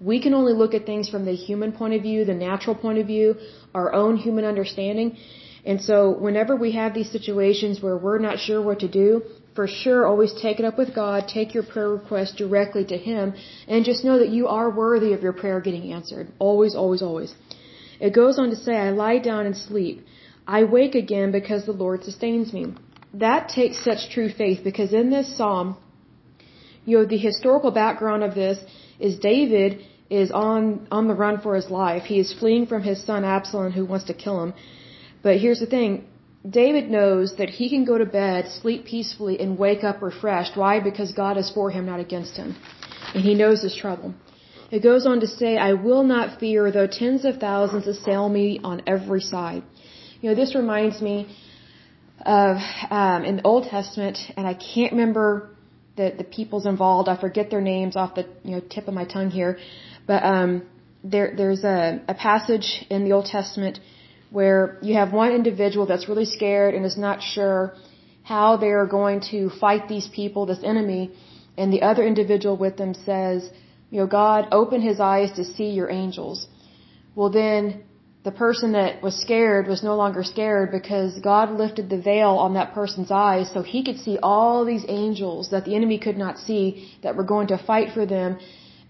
We 0.00 0.20
can 0.20 0.34
only 0.34 0.52
look 0.52 0.74
at 0.74 0.86
things 0.86 1.08
from 1.08 1.24
the 1.24 1.34
human 1.34 1.72
point 1.72 1.94
of 1.94 2.02
view, 2.02 2.24
the 2.24 2.34
natural 2.34 2.76
point 2.76 2.98
of 2.98 3.06
view, 3.06 3.36
our 3.74 3.92
own 3.92 4.16
human 4.16 4.44
understanding. 4.44 5.16
And 5.64 5.82
so 5.82 6.10
whenever 6.26 6.54
we 6.56 6.72
have 6.72 6.94
these 6.94 7.10
situations 7.10 7.82
where 7.82 7.96
we're 7.96 8.18
not 8.18 8.38
sure 8.38 8.62
what 8.62 8.78
to 8.80 8.88
do, 8.88 9.22
for 9.56 9.66
sure 9.66 10.06
always 10.06 10.32
take 10.40 10.60
it 10.60 10.64
up 10.64 10.78
with 10.78 10.94
God, 10.94 11.26
take 11.26 11.52
your 11.52 11.64
prayer 11.64 11.90
request 11.90 12.36
directly 12.36 12.84
to 12.84 12.96
Him, 12.96 13.34
and 13.66 13.84
just 13.84 14.04
know 14.04 14.18
that 14.20 14.28
you 14.28 14.46
are 14.46 14.70
worthy 14.70 15.12
of 15.14 15.22
your 15.22 15.32
prayer 15.32 15.60
getting 15.60 15.92
answered. 15.92 16.28
Always, 16.38 16.76
always, 16.76 17.02
always. 17.02 17.34
It 18.00 18.14
goes 18.14 18.38
on 18.38 18.50
to 18.50 18.56
say, 18.56 18.76
I 18.76 18.90
lie 18.90 19.18
down 19.18 19.46
and 19.46 19.56
sleep. 19.56 20.06
I 20.46 20.62
wake 20.64 20.94
again 20.94 21.32
because 21.32 21.66
the 21.66 21.72
Lord 21.72 22.04
sustains 22.04 22.52
me. 22.52 22.66
That 23.12 23.48
takes 23.48 23.84
such 23.84 24.10
true 24.10 24.30
faith 24.30 24.60
because 24.62 24.92
in 24.92 25.10
this 25.10 25.36
psalm, 25.36 25.76
you 26.84 26.98
know, 26.98 27.04
the 27.04 27.18
historical 27.18 27.72
background 27.72 28.22
of 28.22 28.34
this 28.34 28.58
is 28.98 29.18
David 29.18 29.84
is 30.10 30.30
on, 30.30 30.88
on 30.90 31.08
the 31.08 31.14
run 31.14 31.40
for 31.40 31.54
his 31.54 31.70
life. 31.70 32.04
He 32.04 32.18
is 32.18 32.32
fleeing 32.32 32.66
from 32.66 32.82
his 32.82 33.04
son 33.04 33.24
Absalom 33.24 33.72
who 33.72 33.84
wants 33.84 34.06
to 34.06 34.14
kill 34.14 34.42
him. 34.42 34.54
But 35.22 35.36
here's 35.38 35.60
the 35.60 35.66
thing, 35.66 36.06
David 36.48 36.88
knows 36.90 37.36
that 37.36 37.50
he 37.50 37.68
can 37.68 37.84
go 37.84 37.98
to 37.98 38.06
bed, 38.06 38.48
sleep 38.48 38.86
peacefully, 38.86 39.38
and 39.40 39.58
wake 39.58 39.84
up 39.84 40.00
refreshed. 40.00 40.56
Why? 40.56 40.80
Because 40.80 41.12
God 41.12 41.36
is 41.36 41.50
for 41.50 41.70
him, 41.70 41.84
not 41.86 42.00
against 42.00 42.36
him. 42.36 42.56
And 43.14 43.22
he 43.24 43.34
knows 43.34 43.62
his 43.62 43.74
trouble. 43.74 44.14
It 44.70 44.82
goes 44.82 45.06
on 45.06 45.20
to 45.20 45.26
say, 45.26 45.56
I 45.56 45.72
will 45.72 46.04
not 46.04 46.38
fear 46.38 46.70
though 46.70 46.86
tens 46.86 47.24
of 47.24 47.38
thousands 47.38 47.86
assail 47.86 48.28
me 48.28 48.60
on 48.62 48.82
every 48.86 49.20
side. 49.20 49.62
You 50.20 50.30
know, 50.30 50.36
this 50.36 50.54
reminds 50.54 51.00
me 51.00 51.34
of 52.24 52.56
um, 52.90 53.24
in 53.24 53.36
the 53.36 53.42
Old 53.44 53.64
Testament, 53.64 54.18
and 54.36 54.46
I 54.46 54.54
can't 54.54 54.92
remember 54.92 55.50
the, 55.98 56.06
the 56.20 56.24
peoples 56.36 56.64
involved. 56.74 57.08
I 57.14 57.16
forget 57.26 57.50
their 57.54 57.64
names 57.74 57.94
off 58.00 58.10
the 58.18 58.24
you 58.48 58.52
know 58.54 58.62
tip 58.74 58.88
of 58.90 58.94
my 59.00 59.06
tongue 59.14 59.30
here, 59.40 59.52
but 60.10 60.20
um, 60.34 60.50
there 61.12 61.28
there's 61.40 61.64
a, 61.76 61.78
a 62.14 62.16
passage 62.28 62.68
in 62.94 63.04
the 63.06 63.12
Old 63.16 63.28
Testament 63.36 63.80
where 64.38 64.78
you 64.88 64.94
have 65.00 65.12
one 65.12 65.32
individual 65.40 65.84
that's 65.90 66.08
really 66.10 66.28
scared 66.36 66.74
and 66.74 66.84
is 66.92 66.98
not 67.08 67.22
sure 67.34 67.74
how 68.32 68.48
they're 68.62 68.86
going 68.86 69.20
to 69.32 69.38
fight 69.64 69.88
these 69.88 70.08
people, 70.20 70.44
this 70.46 70.64
enemy, 70.72 71.02
and 71.56 71.72
the 71.72 71.82
other 71.90 72.04
individual 72.12 72.56
with 72.64 72.76
them 72.76 72.92
says, 73.10 73.50
you 73.90 73.98
know, 74.00 74.06
God, 74.06 74.48
open 74.52 74.82
his 74.90 75.00
eyes 75.00 75.30
to 75.38 75.44
see 75.44 75.70
your 75.78 75.90
angels. 75.90 76.46
Well, 77.14 77.30
then 77.30 77.84
the 78.24 78.32
person 78.32 78.72
that 78.72 79.02
was 79.02 79.14
scared 79.20 79.68
was 79.68 79.82
no 79.82 79.94
longer 79.96 80.22
scared 80.24 80.70
because 80.72 81.18
God 81.20 81.50
lifted 81.50 81.88
the 81.88 82.00
veil 82.00 82.30
on 82.30 82.54
that 82.54 82.74
person's 82.74 83.10
eyes 83.10 83.50
so 83.52 83.62
he 83.62 83.84
could 83.84 83.98
see 83.98 84.18
all 84.22 84.64
these 84.64 84.84
angels 84.88 85.50
that 85.50 85.64
the 85.64 85.74
enemy 85.76 85.98
could 85.98 86.18
not 86.18 86.38
see 86.38 86.92
that 87.02 87.14
were 87.16 87.24
going 87.24 87.48
to 87.48 87.58
fight 87.58 87.92
for 87.94 88.06
them 88.06 88.38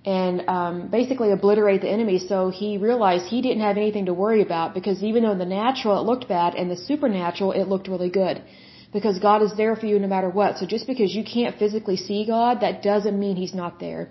and 0.05 0.49
um, 0.49 0.89
basically 0.89 1.31
obliterate 1.33 1.83
the 1.83 1.91
enemy. 1.91 2.19
So 2.19 2.51
he 2.51 2.79
realized 2.79 3.27
he 3.27 3.43
didn't 3.43 3.61
have 3.61 3.77
anything 3.77 4.07
to 4.07 4.15
worry 4.15 4.43
about 4.43 4.73
because 4.73 5.03
even 5.03 5.23
though 5.23 5.33
in 5.33 5.39
the 5.39 5.53
natural 5.63 6.01
it 6.01 6.05
looked 6.11 6.27
bad, 6.29 6.55
and 6.55 6.71
the 6.71 6.77
supernatural 6.77 7.53
it 7.53 7.67
looked 7.69 7.89
really 7.89 8.11
good. 8.11 8.43
Because 8.91 9.19
God 9.19 9.43
is 9.43 9.53
there 9.55 9.77
for 9.77 9.85
you 9.85 9.99
no 9.99 10.09
matter 10.09 10.31
what. 10.31 10.57
So 10.57 10.65
just 10.65 10.87
because 10.87 11.15
you 11.15 11.23
can't 11.23 11.59
physically 11.59 11.97
see 11.97 12.25
God, 12.27 12.61
that 12.61 12.83
doesn't 12.83 13.21
mean 13.21 13.37
He's 13.37 13.53
not 13.53 13.79
there. 13.79 14.09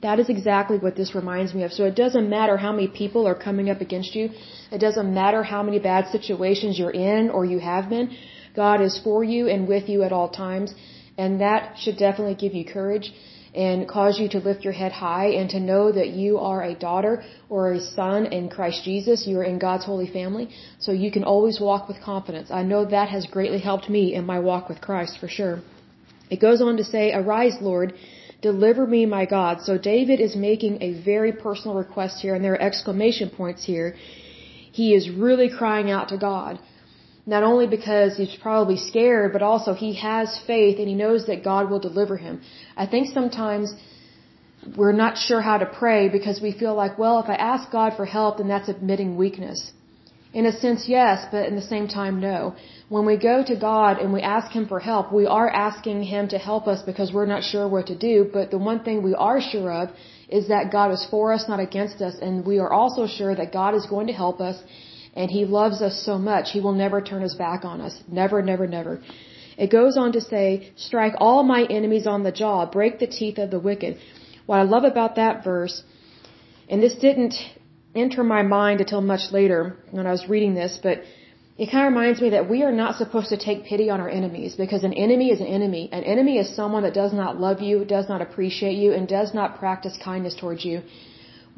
That 0.00 0.20
is 0.22 0.28
exactly 0.28 0.78
what 0.78 0.94
this 0.94 1.14
reminds 1.14 1.54
me 1.54 1.62
of. 1.64 1.72
So 1.72 1.84
it 1.84 1.96
doesn't 1.96 2.28
matter 2.30 2.56
how 2.56 2.72
many 2.72 2.88
people 2.88 3.26
are 3.26 3.34
coming 3.34 3.68
up 3.68 3.80
against 3.80 4.14
you. 4.14 4.30
It 4.70 4.78
doesn't 4.78 5.12
matter 5.12 5.42
how 5.42 5.62
many 5.62 5.78
bad 5.80 6.06
situations 6.16 6.78
you're 6.78 6.98
in 7.12 7.30
or 7.30 7.44
you 7.44 7.58
have 7.58 7.88
been. 7.88 8.16
God 8.54 8.80
is 8.80 9.00
for 9.06 9.24
you 9.24 9.48
and 9.48 9.66
with 9.66 9.88
you 9.88 10.04
at 10.04 10.12
all 10.12 10.28
times. 10.28 10.74
And 11.16 11.40
that 11.40 11.78
should 11.78 11.96
definitely 11.96 12.36
give 12.44 12.54
you 12.54 12.64
courage. 12.64 13.12
and 13.54 13.88
cause 13.88 14.18
you 14.20 14.28
to 14.28 14.38
lift 14.38 14.64
your 14.64 14.72
head 14.72 14.92
high 14.92 15.28
and 15.38 15.50
to 15.50 15.60
know 15.60 15.90
that 15.90 16.10
you 16.10 16.38
are 16.38 16.62
a 16.62 16.74
daughter 16.74 17.24
or 17.48 17.72
a 17.72 17.80
son 17.80 18.26
in 18.26 18.48
Christ 18.48 18.84
Jesus. 18.84 19.26
You 19.26 19.38
are 19.40 19.48
in 19.52 19.58
God's 19.58 19.84
holy 19.84 20.06
family. 20.06 20.50
So 20.78 20.92
you 20.92 21.10
can 21.10 21.24
always 21.24 21.58
walk 21.60 21.88
with 21.88 22.00
confidence. 22.00 22.50
I 22.50 22.62
know 22.62 22.84
that 22.84 23.08
has 23.08 23.26
greatly 23.26 23.58
helped 23.58 23.88
me 23.88 24.14
in 24.14 24.24
my 24.26 24.38
walk 24.38 24.68
with 24.68 24.80
Christ 24.80 25.18
for 25.18 25.28
sure. 25.28 25.60
It 26.30 26.40
goes 26.40 26.60
on 26.60 26.76
to 26.76 26.84
say, 26.84 27.12
Arise, 27.12 27.56
Lord, 27.60 27.94
deliver 28.40 28.86
me, 28.86 29.06
my 29.06 29.24
God. 29.24 29.62
So 29.62 29.78
David 29.78 30.20
is 30.20 30.36
making 30.36 30.82
a 30.82 30.92
very 31.02 31.32
personal 31.32 31.76
request 31.76 32.20
here 32.20 32.34
and 32.34 32.44
there 32.44 32.54
are 32.54 32.62
exclamation 32.70 33.30
points 33.30 33.64
here. 33.64 33.96
He 34.72 34.94
is 34.94 35.10
really 35.10 35.50
crying 35.50 35.90
out 35.90 36.08
to 36.10 36.18
God 36.18 36.58
not 37.34 37.42
only 37.42 37.66
because 37.66 38.16
he's 38.16 38.34
probably 38.46 38.78
scared, 38.90 39.34
but 39.34 39.42
also 39.42 39.74
he 39.74 39.92
has 40.08 40.28
faith 40.46 40.78
and 40.78 40.88
he 40.88 40.94
knows 40.94 41.26
that 41.26 41.44
God 41.44 41.68
will 41.70 41.82
deliver 41.88 42.16
him. 42.16 42.40
I 42.74 42.86
think 42.86 43.12
sometimes 43.12 43.74
we're 44.78 44.98
not 45.04 45.18
sure 45.18 45.42
how 45.42 45.58
to 45.58 45.66
pray 45.66 46.08
because 46.08 46.40
we 46.40 46.52
feel 46.52 46.74
like, 46.74 46.98
well, 47.02 47.20
if 47.20 47.28
I 47.28 47.34
ask 47.34 47.70
God 47.70 47.90
for 47.98 48.06
help, 48.06 48.38
then 48.38 48.48
that's 48.48 48.70
admitting 48.70 49.18
weakness. 49.18 49.60
In 50.34 50.44
a 50.44 50.52
sense, 50.52 50.88
yes, 50.88 51.26
but 51.32 51.46
in 51.46 51.56
the 51.56 51.68
same 51.74 51.88
time, 51.88 52.20
no. 52.20 52.54
When 52.90 53.06
we 53.06 53.16
go 53.16 53.42
to 53.44 53.56
God 53.56 53.98
and 53.98 54.12
we 54.12 54.20
ask 54.20 54.52
Him 54.52 54.66
for 54.68 54.78
help, 54.78 55.12
we 55.12 55.26
are 55.26 55.48
asking 55.48 56.02
Him 56.02 56.28
to 56.28 56.38
help 56.38 56.66
us 56.66 56.82
because 56.82 57.12
we're 57.12 57.26
not 57.26 57.42
sure 57.42 57.66
what 57.66 57.86
to 57.86 57.96
do. 57.96 58.28
But 58.32 58.50
the 58.50 58.58
one 58.58 58.84
thing 58.84 59.02
we 59.02 59.14
are 59.14 59.40
sure 59.40 59.72
of 59.72 59.88
is 60.28 60.48
that 60.48 60.70
God 60.70 60.90
is 60.92 61.06
for 61.10 61.32
us, 61.32 61.48
not 61.48 61.60
against 61.60 62.02
us. 62.02 62.16
And 62.20 62.44
we 62.44 62.58
are 62.58 62.72
also 62.72 63.06
sure 63.06 63.34
that 63.34 63.52
God 63.52 63.74
is 63.74 63.86
going 63.86 64.06
to 64.08 64.12
help 64.12 64.40
us 64.40 64.62
and 65.18 65.30
He 65.30 65.44
loves 65.44 65.82
us 65.82 65.96
so 66.08 66.16
much, 66.16 66.52
He 66.52 66.60
will 66.60 66.78
never 66.84 67.00
turn 67.00 67.22
His 67.22 67.34
back 67.34 67.64
on 67.64 67.80
us. 67.80 67.94
Never, 68.08 68.40
never, 68.40 68.66
never. 68.66 69.00
It 69.56 69.70
goes 69.70 69.96
on 69.96 70.12
to 70.12 70.20
say, 70.20 70.72
strike 70.76 71.14
all 71.18 71.42
my 71.42 71.62
enemies 71.78 72.06
on 72.06 72.22
the 72.22 72.30
jaw, 72.30 72.66
break 72.66 73.00
the 73.00 73.08
teeth 73.08 73.38
of 73.38 73.50
the 73.50 73.58
wicked. 73.58 73.98
What 74.46 74.60
I 74.60 74.62
love 74.62 74.84
about 74.84 75.16
that 75.16 75.42
verse, 75.42 75.82
and 76.68 76.80
this 76.80 76.94
didn't 76.94 77.34
enter 78.00 78.22
my 78.24 78.42
mind 78.42 78.80
until 78.80 79.00
much 79.00 79.32
later 79.32 79.76
when 79.90 80.06
I 80.06 80.12
was 80.12 80.28
reading 80.28 80.54
this, 80.54 80.78
but 80.82 81.02
it 81.58 81.70
kind 81.72 81.86
of 81.86 81.92
reminds 81.92 82.20
me 82.20 82.30
that 82.30 82.48
we 82.48 82.62
are 82.62 82.72
not 82.72 82.96
supposed 82.96 83.30
to 83.30 83.36
take 83.36 83.64
pity 83.64 83.90
on 83.90 84.00
our 84.00 84.08
enemies 84.08 84.54
because 84.54 84.84
an 84.84 84.92
enemy 84.92 85.30
is 85.34 85.40
an 85.40 85.50
enemy. 85.58 85.88
An 85.90 86.04
enemy 86.04 86.38
is 86.38 86.54
someone 86.54 86.84
that 86.84 86.94
does 86.94 87.12
not 87.12 87.40
love 87.46 87.60
you, 87.60 87.84
does 87.84 88.08
not 88.08 88.22
appreciate 88.22 88.76
you, 88.82 88.92
and 88.92 89.08
does 89.08 89.34
not 89.34 89.58
practice 89.58 89.96
kindness 90.10 90.36
towards 90.40 90.64
you. 90.64 90.82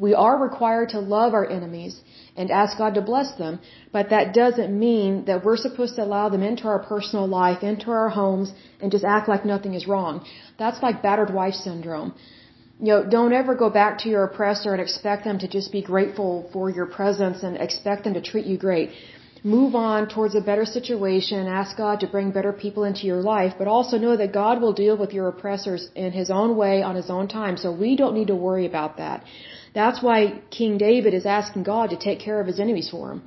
We 0.06 0.14
are 0.14 0.36
required 0.42 0.88
to 0.90 1.00
love 1.00 1.34
our 1.34 1.46
enemies 1.58 2.00
and 2.34 2.50
ask 2.50 2.78
God 2.78 2.94
to 2.94 3.02
bless 3.02 3.34
them, 3.34 3.60
but 3.92 4.08
that 4.08 4.32
doesn't 4.32 4.72
mean 4.86 5.26
that 5.26 5.44
we're 5.44 5.58
supposed 5.58 5.96
to 5.96 6.04
allow 6.04 6.30
them 6.30 6.42
into 6.42 6.64
our 6.72 6.78
personal 6.78 7.26
life, 7.26 7.62
into 7.62 7.90
our 7.90 8.08
homes, 8.08 8.54
and 8.80 8.90
just 8.90 9.04
act 9.04 9.28
like 9.28 9.44
nothing 9.44 9.74
is 9.74 9.86
wrong. 9.86 10.24
That's 10.58 10.82
like 10.82 11.02
battered 11.02 11.34
wife 11.34 11.54
syndrome. 11.54 12.14
You 12.82 12.92
know, 12.92 13.04
don't 13.04 13.34
ever 13.34 13.54
go 13.54 13.68
back 13.68 13.98
to 14.02 14.08
your 14.08 14.24
oppressor 14.24 14.72
and 14.72 14.80
expect 14.80 15.24
them 15.24 15.38
to 15.40 15.48
just 15.56 15.70
be 15.70 15.82
grateful 15.82 16.48
for 16.52 16.70
your 16.70 16.86
presence 16.86 17.42
and 17.42 17.58
expect 17.58 18.04
them 18.04 18.14
to 18.14 18.22
treat 18.22 18.46
you 18.46 18.56
great. 18.56 18.90
Move 19.42 19.74
on 19.74 20.08
towards 20.08 20.34
a 20.34 20.40
better 20.40 20.64
situation, 20.64 21.46
ask 21.46 21.76
God 21.76 22.00
to 22.00 22.06
bring 22.06 22.30
better 22.30 22.52
people 22.52 22.84
into 22.84 23.06
your 23.06 23.20
life, 23.20 23.54
but 23.58 23.68
also 23.68 23.98
know 23.98 24.16
that 24.16 24.32
God 24.32 24.62
will 24.62 24.72
deal 24.72 24.96
with 24.96 25.12
your 25.12 25.28
oppressors 25.28 25.88
in 25.94 26.12
His 26.12 26.30
own 26.30 26.56
way 26.56 26.82
on 26.82 26.94
His 26.94 27.10
own 27.10 27.28
time, 27.28 27.56
so 27.58 27.70
we 27.70 27.96
don't 27.96 28.14
need 28.14 28.28
to 28.28 28.36
worry 28.48 28.66
about 28.66 28.96
that. 28.96 29.24
That's 29.74 30.02
why 30.02 30.40
King 30.50 30.78
David 30.78 31.14
is 31.14 31.26
asking 31.26 31.62
God 31.62 31.90
to 31.90 31.96
take 31.96 32.20
care 32.20 32.40
of 32.40 32.46
his 32.46 32.60
enemies 32.60 32.90
for 32.90 33.12
him. 33.12 33.22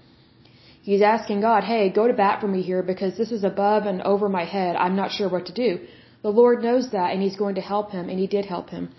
He's 0.81 1.01
asking 1.01 1.41
God, 1.41 1.63
hey, 1.63 1.89
go 1.89 2.07
to 2.07 2.13
bat 2.13 2.41
for 2.41 2.47
me 2.47 2.61
here 2.61 2.83
because 2.83 3.17
this 3.17 3.31
is 3.31 3.43
above 3.43 3.85
and 3.85 4.01
over 4.01 4.27
my 4.29 4.45
head. 4.45 4.75
I'm 4.75 4.95
not 4.95 5.11
sure 5.11 5.29
what 5.29 5.45
to 5.45 5.53
do. 5.53 5.79
The 6.23 6.29
Lord 6.41 6.61
knows 6.61 6.91
that 6.91 7.13
and 7.13 7.21
He's 7.21 7.37
going 7.37 7.55
to 7.55 7.61
help 7.61 7.91
him 7.91 8.09
and 8.09 8.19
He 8.19 8.27
did 8.27 8.45
help 8.45 8.69
him. 8.69 8.89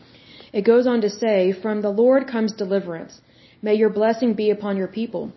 It 0.58 0.64
goes 0.72 0.86
on 0.86 1.00
to 1.00 1.10
say, 1.10 1.38
from 1.64 1.82
the 1.82 1.96
Lord 2.02 2.28
comes 2.34 2.52
deliverance. 2.52 3.14
May 3.60 3.74
your 3.74 3.92
blessing 4.00 4.34
be 4.34 4.50
upon 4.50 4.76
your 4.76 4.92
people. 5.00 5.32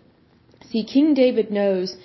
See, 0.70 0.84
King 0.84 1.08
David 1.14 1.50
knows 1.50 1.96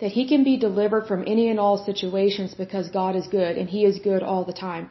that 0.00 0.12
he 0.18 0.24
can 0.26 0.42
be 0.42 0.56
delivered 0.56 1.06
from 1.06 1.24
any 1.34 1.48
and 1.50 1.60
all 1.60 1.76
situations 1.90 2.54
because 2.62 2.88
God 3.00 3.14
is 3.20 3.26
good 3.38 3.58
and 3.58 3.68
He 3.68 3.84
is 3.90 3.98
good 4.10 4.22
all 4.22 4.44
the 4.44 4.58
time. 4.68 4.88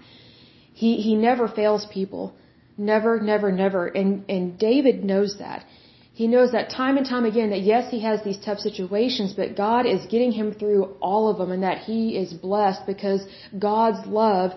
He, 0.81 0.91
he 1.07 1.15
never 1.15 1.47
fails 1.47 1.85
people. 1.97 2.33
Never, 2.77 3.19
never, 3.19 3.51
never. 3.51 3.87
And, 3.87 4.29
and 4.29 4.57
David 4.57 5.03
knows 5.03 5.37
that. 5.39 5.65
He 6.13 6.27
knows 6.27 6.51
that 6.51 6.69
time 6.69 6.97
and 6.97 7.05
time 7.05 7.25
again 7.25 7.49
that 7.49 7.61
yes, 7.61 7.89
he 7.89 8.01
has 8.01 8.23
these 8.23 8.39
tough 8.45 8.59
situations, 8.59 9.33
but 9.33 9.55
God 9.55 9.85
is 9.85 10.05
getting 10.13 10.31
him 10.31 10.53
through 10.53 10.83
all 11.09 11.29
of 11.29 11.37
them 11.39 11.51
and 11.51 11.63
that 11.63 11.79
he 11.79 12.17
is 12.17 12.31
blessed 12.31 12.85
because 12.85 13.21
God's 13.57 14.05
love 14.07 14.51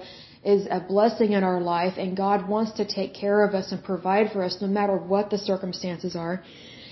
is 0.45 0.67
a 0.71 0.81
blessing 0.81 1.33
in 1.33 1.43
our 1.43 1.61
life 1.61 1.95
and 1.97 2.17
God 2.17 2.49
wants 2.49 2.73
to 2.73 2.85
take 2.85 3.15
care 3.15 3.45
of 3.47 3.55
us 3.55 3.73
and 3.73 3.83
provide 3.83 4.31
for 4.33 4.43
us 4.43 4.59
no 4.61 4.69
matter 4.69 4.97
what 4.97 5.31
the 5.31 5.39
circumstances 5.39 6.15
are. 6.15 6.43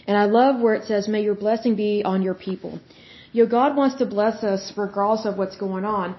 And 0.07 0.17
I 0.17 0.25
love 0.25 0.61
where 0.61 0.75
it 0.75 0.85
says, 0.85 1.07
may 1.07 1.23
your 1.23 1.35
blessing 1.35 1.77
be 1.77 2.03
on 2.05 2.23
your 2.23 2.35
people. 2.35 2.81
You 3.33 3.45
know, 3.45 3.51
God 3.51 3.77
wants 3.77 3.97
to 3.97 4.07
bless 4.07 4.43
us 4.43 4.73
regardless 4.77 5.27
of 5.27 5.39
what's 5.39 5.57
going 5.57 5.85
on. 5.85 6.17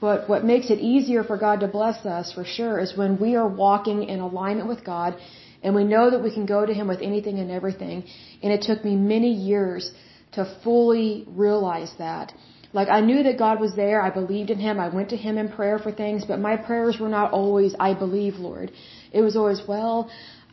But 0.00 0.28
what 0.28 0.44
makes 0.44 0.70
it 0.70 0.78
easier 0.78 1.24
for 1.24 1.36
God 1.36 1.60
to 1.60 1.68
bless 1.68 2.04
us 2.04 2.32
for 2.32 2.44
sure 2.44 2.78
is 2.78 2.96
when 2.96 3.18
we 3.18 3.34
are 3.34 3.48
walking 3.48 4.04
in 4.04 4.20
alignment 4.20 4.68
with 4.68 4.84
God 4.84 5.16
and 5.62 5.74
we 5.74 5.84
know 5.84 6.10
that 6.10 6.22
we 6.22 6.32
can 6.32 6.46
go 6.46 6.66
to 6.66 6.74
Him 6.74 6.86
with 6.86 7.00
anything 7.00 7.38
and 7.38 7.50
everything. 7.50 8.04
And 8.42 8.52
it 8.52 8.62
took 8.62 8.84
me 8.84 8.94
many 8.94 9.32
years 9.32 9.90
to 10.32 10.44
fully 10.62 11.24
realize 11.28 11.92
that. 11.98 12.32
Like 12.78 12.90
I 12.96 13.00
knew 13.08 13.22
that 13.26 13.38
God 13.38 13.58
was 13.64 13.74
there, 13.74 13.98
I 14.08 14.10
believed 14.10 14.50
in 14.54 14.60
Him, 14.66 14.78
I 14.86 14.88
went 14.96 15.08
to 15.10 15.18
Him 15.26 15.38
in 15.42 15.48
prayer 15.58 15.78
for 15.84 15.92
things, 15.92 16.26
but 16.30 16.38
my 16.48 16.56
prayers 16.68 16.98
were 17.02 17.12
not 17.18 17.32
always, 17.40 17.74
I 17.88 17.94
believe, 18.04 18.34
Lord. 18.48 18.70
It 19.18 19.22
was 19.22 19.34
always, 19.40 19.62
well, 19.66 20.10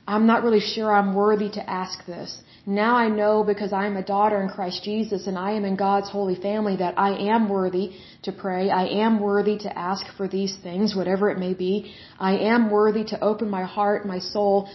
I'm 0.08 0.25
not 0.32 0.44
really 0.46 0.62
sure 0.74 0.89
I'm 0.92 1.13
worthy 1.15 1.50
to 1.58 1.70
ask 1.82 2.06
this. 2.06 2.32
Now 2.65 2.96
I 2.96 3.08
know 3.10 3.44
because 3.44 3.74
I 3.74 3.84
am 3.88 3.98
a 3.98 4.06
daughter 4.15 4.42
in 4.42 4.48
Christ 4.48 4.84
Jesus 4.89 5.27
and 5.27 5.38
I 5.38 5.51
am 5.58 5.65
in 5.65 5.75
God's 5.75 6.10
holy 6.10 6.36
family 6.36 6.77
that 6.77 6.98
I 6.98 7.12
am 7.34 7.50
worthy 7.50 7.88
to 8.25 8.32
pray. 8.32 8.70
I 8.70 8.86
am 9.06 9.20
worthy 9.20 9.58
to 9.65 9.77
ask 9.77 10.06
for 10.18 10.27
these 10.30 10.56
things, 10.68 10.96
whatever 10.96 11.30
it 11.30 11.39
may 11.46 11.53
be. 11.53 11.94
I 12.32 12.34
am 12.53 12.70
worthy 12.70 13.03
to 13.12 13.22
open 13.32 13.50
my 13.50 13.65
heart, 13.77 14.06
my 14.15 14.20
soul, 14.20 14.70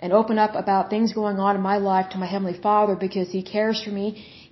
and 0.00 0.12
open 0.12 0.38
up 0.38 0.54
about 0.54 0.90
things 0.90 1.12
going 1.12 1.38
on 1.38 1.56
in 1.56 1.62
my 1.62 1.78
life 1.78 2.10
to 2.10 2.18
my 2.18 2.26
Heavenly 2.26 2.58
Father 2.68 2.96
because 3.06 3.30
He 3.30 3.42
cares 3.42 3.82
for 3.82 3.90
me. 3.90 4.08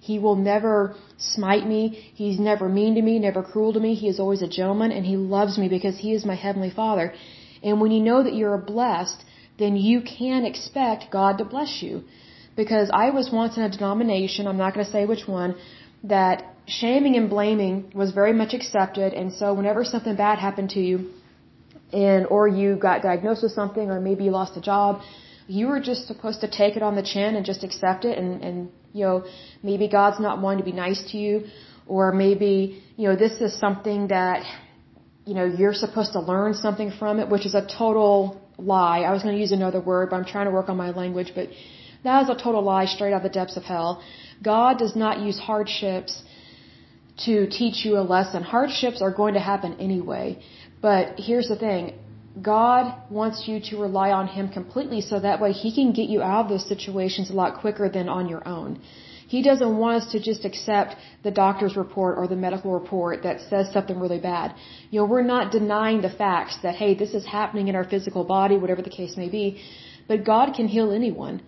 He 0.08 0.18
will 0.24 0.38
never 0.52 0.74
smite 1.34 1.66
me. 1.72 1.82
He's 2.20 2.38
never 2.50 2.66
mean 2.78 2.92
to 2.98 3.02
me, 3.08 3.14
never 3.18 3.42
cruel 3.50 3.72
to 3.74 3.80
me. 3.86 3.90
He 4.02 4.08
is 4.12 4.18
always 4.22 4.42
a 4.42 4.54
gentleman 4.58 4.90
and 4.96 5.04
He 5.12 5.16
loves 5.36 5.54
me 5.62 5.68
because 5.76 5.96
He 6.04 6.10
is 6.18 6.24
my 6.30 6.38
Heavenly 6.44 6.72
Father. 6.82 7.06
And 7.66 7.80
when 7.80 7.90
you 7.96 8.02
know 8.08 8.20
that 8.26 8.38
you're 8.38 8.62
blessed, 8.74 9.20
then 9.58 9.76
you 9.88 9.98
can 10.18 10.46
expect 10.52 11.10
God 11.18 11.36
to 11.38 11.44
bless 11.54 11.72
you 11.82 11.94
because 12.62 12.88
I 13.04 13.10
was 13.18 13.26
once 13.40 13.56
in 13.58 13.62
a 13.68 13.70
denomination, 13.76 14.46
I'm 14.46 14.62
not 14.64 14.72
going 14.74 14.86
to 14.86 14.92
say 14.96 15.04
which 15.12 15.26
one, 15.40 15.54
that 16.14 16.36
shaming 16.78 17.14
and 17.20 17.28
blaming 17.36 17.76
was 18.02 18.10
very 18.22 18.34
much 18.40 18.52
accepted 18.58 19.12
and 19.20 19.28
so 19.40 19.46
whenever 19.58 19.84
something 19.84 20.16
bad 20.16 20.38
happened 20.38 20.70
to 20.76 20.82
you 20.88 20.96
and 21.92 22.26
or 22.36 22.42
you 22.60 22.76
got 22.88 23.02
diagnosed 23.10 23.42
with 23.42 23.54
something 23.60 23.86
or 23.92 24.00
maybe 24.08 24.24
you 24.24 24.32
lost 24.40 24.56
a 24.62 24.64
job, 24.72 25.02
you 25.58 25.66
were 25.70 25.80
just 25.90 26.02
supposed 26.10 26.40
to 26.46 26.48
take 26.60 26.76
it 26.78 26.82
on 26.88 26.94
the 27.00 27.06
chin 27.12 27.30
and 27.36 27.44
just 27.52 27.62
accept 27.68 28.04
it 28.10 28.16
and, 28.18 28.42
and 28.42 28.68
you 28.92 29.04
know, 29.04 29.24
maybe 29.62 29.88
God's 29.88 30.20
not 30.20 30.40
wanting 30.40 30.58
to 30.58 30.64
be 30.64 30.76
nice 30.76 31.02
to 31.12 31.18
you 31.18 31.46
or 31.86 32.12
maybe, 32.12 32.82
you 32.96 33.08
know, 33.08 33.16
this 33.16 33.40
is 33.40 33.58
something 33.58 34.08
that 34.08 34.44
you 35.28 35.34
know, 35.34 35.44
you're 35.44 35.74
supposed 35.74 36.12
to 36.12 36.20
learn 36.20 36.54
something 36.54 36.90
from 36.98 37.20
it, 37.20 37.28
which 37.28 37.44
is 37.44 37.54
a 37.54 37.64
total 37.80 38.40
lie. 38.56 39.00
I 39.08 39.10
was 39.12 39.22
going 39.22 39.34
to 39.34 39.40
use 39.46 39.52
another 39.52 39.80
word, 39.80 40.08
but 40.08 40.16
I'm 40.16 40.24
trying 40.24 40.46
to 40.46 40.54
work 40.58 40.70
on 40.70 40.78
my 40.78 40.90
language, 41.02 41.32
but 41.34 41.48
that 42.04 42.22
is 42.22 42.30
a 42.30 42.34
total 42.44 42.62
lie 42.62 42.86
straight 42.86 43.12
out 43.12 43.18
of 43.24 43.28
the 43.30 43.34
depths 43.40 43.58
of 43.58 43.64
hell. 43.64 44.02
God 44.42 44.78
does 44.78 44.96
not 44.96 45.20
use 45.20 45.38
hardships 45.38 46.22
to 47.26 47.46
teach 47.60 47.84
you 47.84 47.98
a 47.98 48.04
lesson. 48.14 48.42
Hardships 48.42 49.02
are 49.02 49.12
going 49.12 49.34
to 49.34 49.40
happen 49.40 49.76
anyway. 49.78 50.42
But 50.80 51.18
here's 51.18 51.48
the 51.48 51.56
thing. 51.56 51.98
God 52.42 52.94
wants 53.10 53.44
you 53.46 53.60
to 53.70 53.80
rely 53.80 54.10
on 54.10 54.26
Him 54.26 54.48
completely 54.48 55.00
so 55.00 55.18
that 55.20 55.40
way 55.40 55.52
He 55.52 55.74
can 55.74 55.92
get 55.92 56.08
you 56.08 56.22
out 56.22 56.44
of 56.44 56.48
those 56.48 56.68
situations 56.68 57.30
a 57.30 57.32
lot 57.32 57.60
quicker 57.60 57.88
than 57.88 58.08
on 58.08 58.28
your 58.28 58.46
own. 58.46 58.80
He 59.28 59.42
doesn't 59.42 59.76
want 59.76 60.02
us 60.02 60.12
to 60.12 60.20
just 60.20 60.44
accept 60.46 60.96
the 61.22 61.30
doctor's 61.30 61.76
report 61.76 62.16
or 62.16 62.26
the 62.26 62.36
medical 62.36 62.72
report 62.72 63.22
that 63.24 63.40
says 63.50 63.70
something 63.72 63.98
really 64.00 64.18
bad. 64.18 64.54
You 64.90 65.00
know, 65.00 65.06
we're 65.06 65.30
not 65.36 65.52
denying 65.52 66.00
the 66.00 66.10
facts 66.10 66.56
that, 66.62 66.76
hey, 66.76 66.94
this 66.94 67.12
is 67.12 67.26
happening 67.26 67.68
in 67.68 67.76
our 67.76 67.84
physical 67.84 68.24
body, 68.24 68.56
whatever 68.56 68.80
the 68.80 68.96
case 69.00 69.16
may 69.18 69.28
be. 69.28 69.60
But 70.06 70.24
God 70.24 70.54
can 70.54 70.66
heal 70.66 70.92
anyone. 70.92 71.42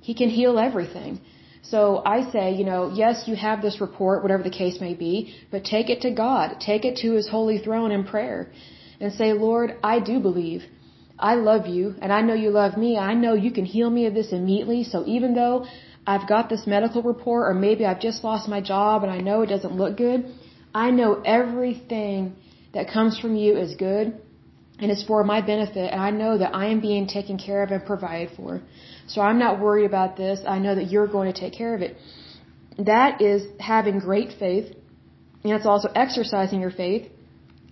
He 0.00 0.14
can 0.14 0.28
heal 0.28 0.56
everything. 0.56 1.20
So 1.62 2.00
I 2.06 2.30
say, 2.30 2.54
you 2.54 2.64
know, 2.64 2.92
yes, 2.94 3.24
you 3.26 3.34
have 3.34 3.60
this 3.60 3.80
report, 3.80 4.22
whatever 4.22 4.44
the 4.44 4.56
case 4.62 4.80
may 4.80 4.94
be, 4.94 5.34
but 5.50 5.64
take 5.64 5.90
it 5.90 6.02
to 6.02 6.12
God. 6.12 6.60
Take 6.60 6.84
it 6.84 6.98
to 6.98 7.14
His 7.14 7.28
holy 7.28 7.58
throne 7.58 7.90
in 7.90 8.04
prayer 8.04 8.52
and 9.00 9.12
say, 9.12 9.32
Lord, 9.32 9.76
I 9.82 10.00
do 10.00 10.20
believe. 10.20 10.62
I 11.18 11.34
love 11.34 11.66
you 11.66 11.94
and 12.02 12.12
I 12.12 12.20
know 12.20 12.34
you 12.34 12.50
love 12.50 12.76
me. 12.76 12.98
I 12.98 13.14
know 13.14 13.34
you 13.34 13.50
can 13.50 13.64
heal 13.64 13.88
me 13.88 14.06
of 14.06 14.14
this 14.14 14.32
immediately. 14.32 14.84
So 14.84 15.04
even 15.06 15.34
though 15.34 15.66
I've 16.06 16.28
got 16.28 16.48
this 16.48 16.66
medical 16.66 17.02
report 17.02 17.48
or 17.48 17.54
maybe 17.54 17.86
I've 17.86 18.00
just 18.00 18.22
lost 18.22 18.48
my 18.48 18.60
job 18.60 19.02
and 19.02 19.10
I 19.10 19.20
know 19.20 19.42
it 19.42 19.46
doesn't 19.46 19.74
look 19.74 19.96
good, 19.96 20.26
I 20.74 20.90
know 20.90 21.22
everything 21.24 22.36
that 22.74 22.90
comes 22.90 23.18
from 23.18 23.34
you 23.34 23.56
is 23.56 23.74
good 23.76 24.20
and 24.78 24.90
it's 24.90 25.04
for 25.04 25.24
my 25.24 25.40
benefit 25.40 25.90
and 25.90 26.00
I 26.00 26.10
know 26.10 26.36
that 26.36 26.54
I 26.54 26.66
am 26.66 26.80
being 26.80 27.06
taken 27.06 27.38
care 27.38 27.62
of 27.62 27.70
and 27.70 27.84
provided 27.84 28.36
for. 28.36 28.60
So 29.06 29.22
I'm 29.22 29.38
not 29.38 29.58
worried 29.58 29.86
about 29.86 30.16
this. 30.16 30.40
I 30.46 30.58
know 30.58 30.74
that 30.74 30.90
you're 30.90 31.06
going 31.06 31.32
to 31.32 31.40
take 31.40 31.54
care 31.54 31.74
of 31.74 31.80
it. 31.80 31.96
That 32.78 33.22
is 33.22 33.42
having 33.58 34.00
great 34.00 34.34
faith 34.38 34.74
and 35.42 35.52
it's 35.54 35.64
also 35.64 35.88
exercising 35.94 36.60
your 36.60 36.70
faith 36.70 37.10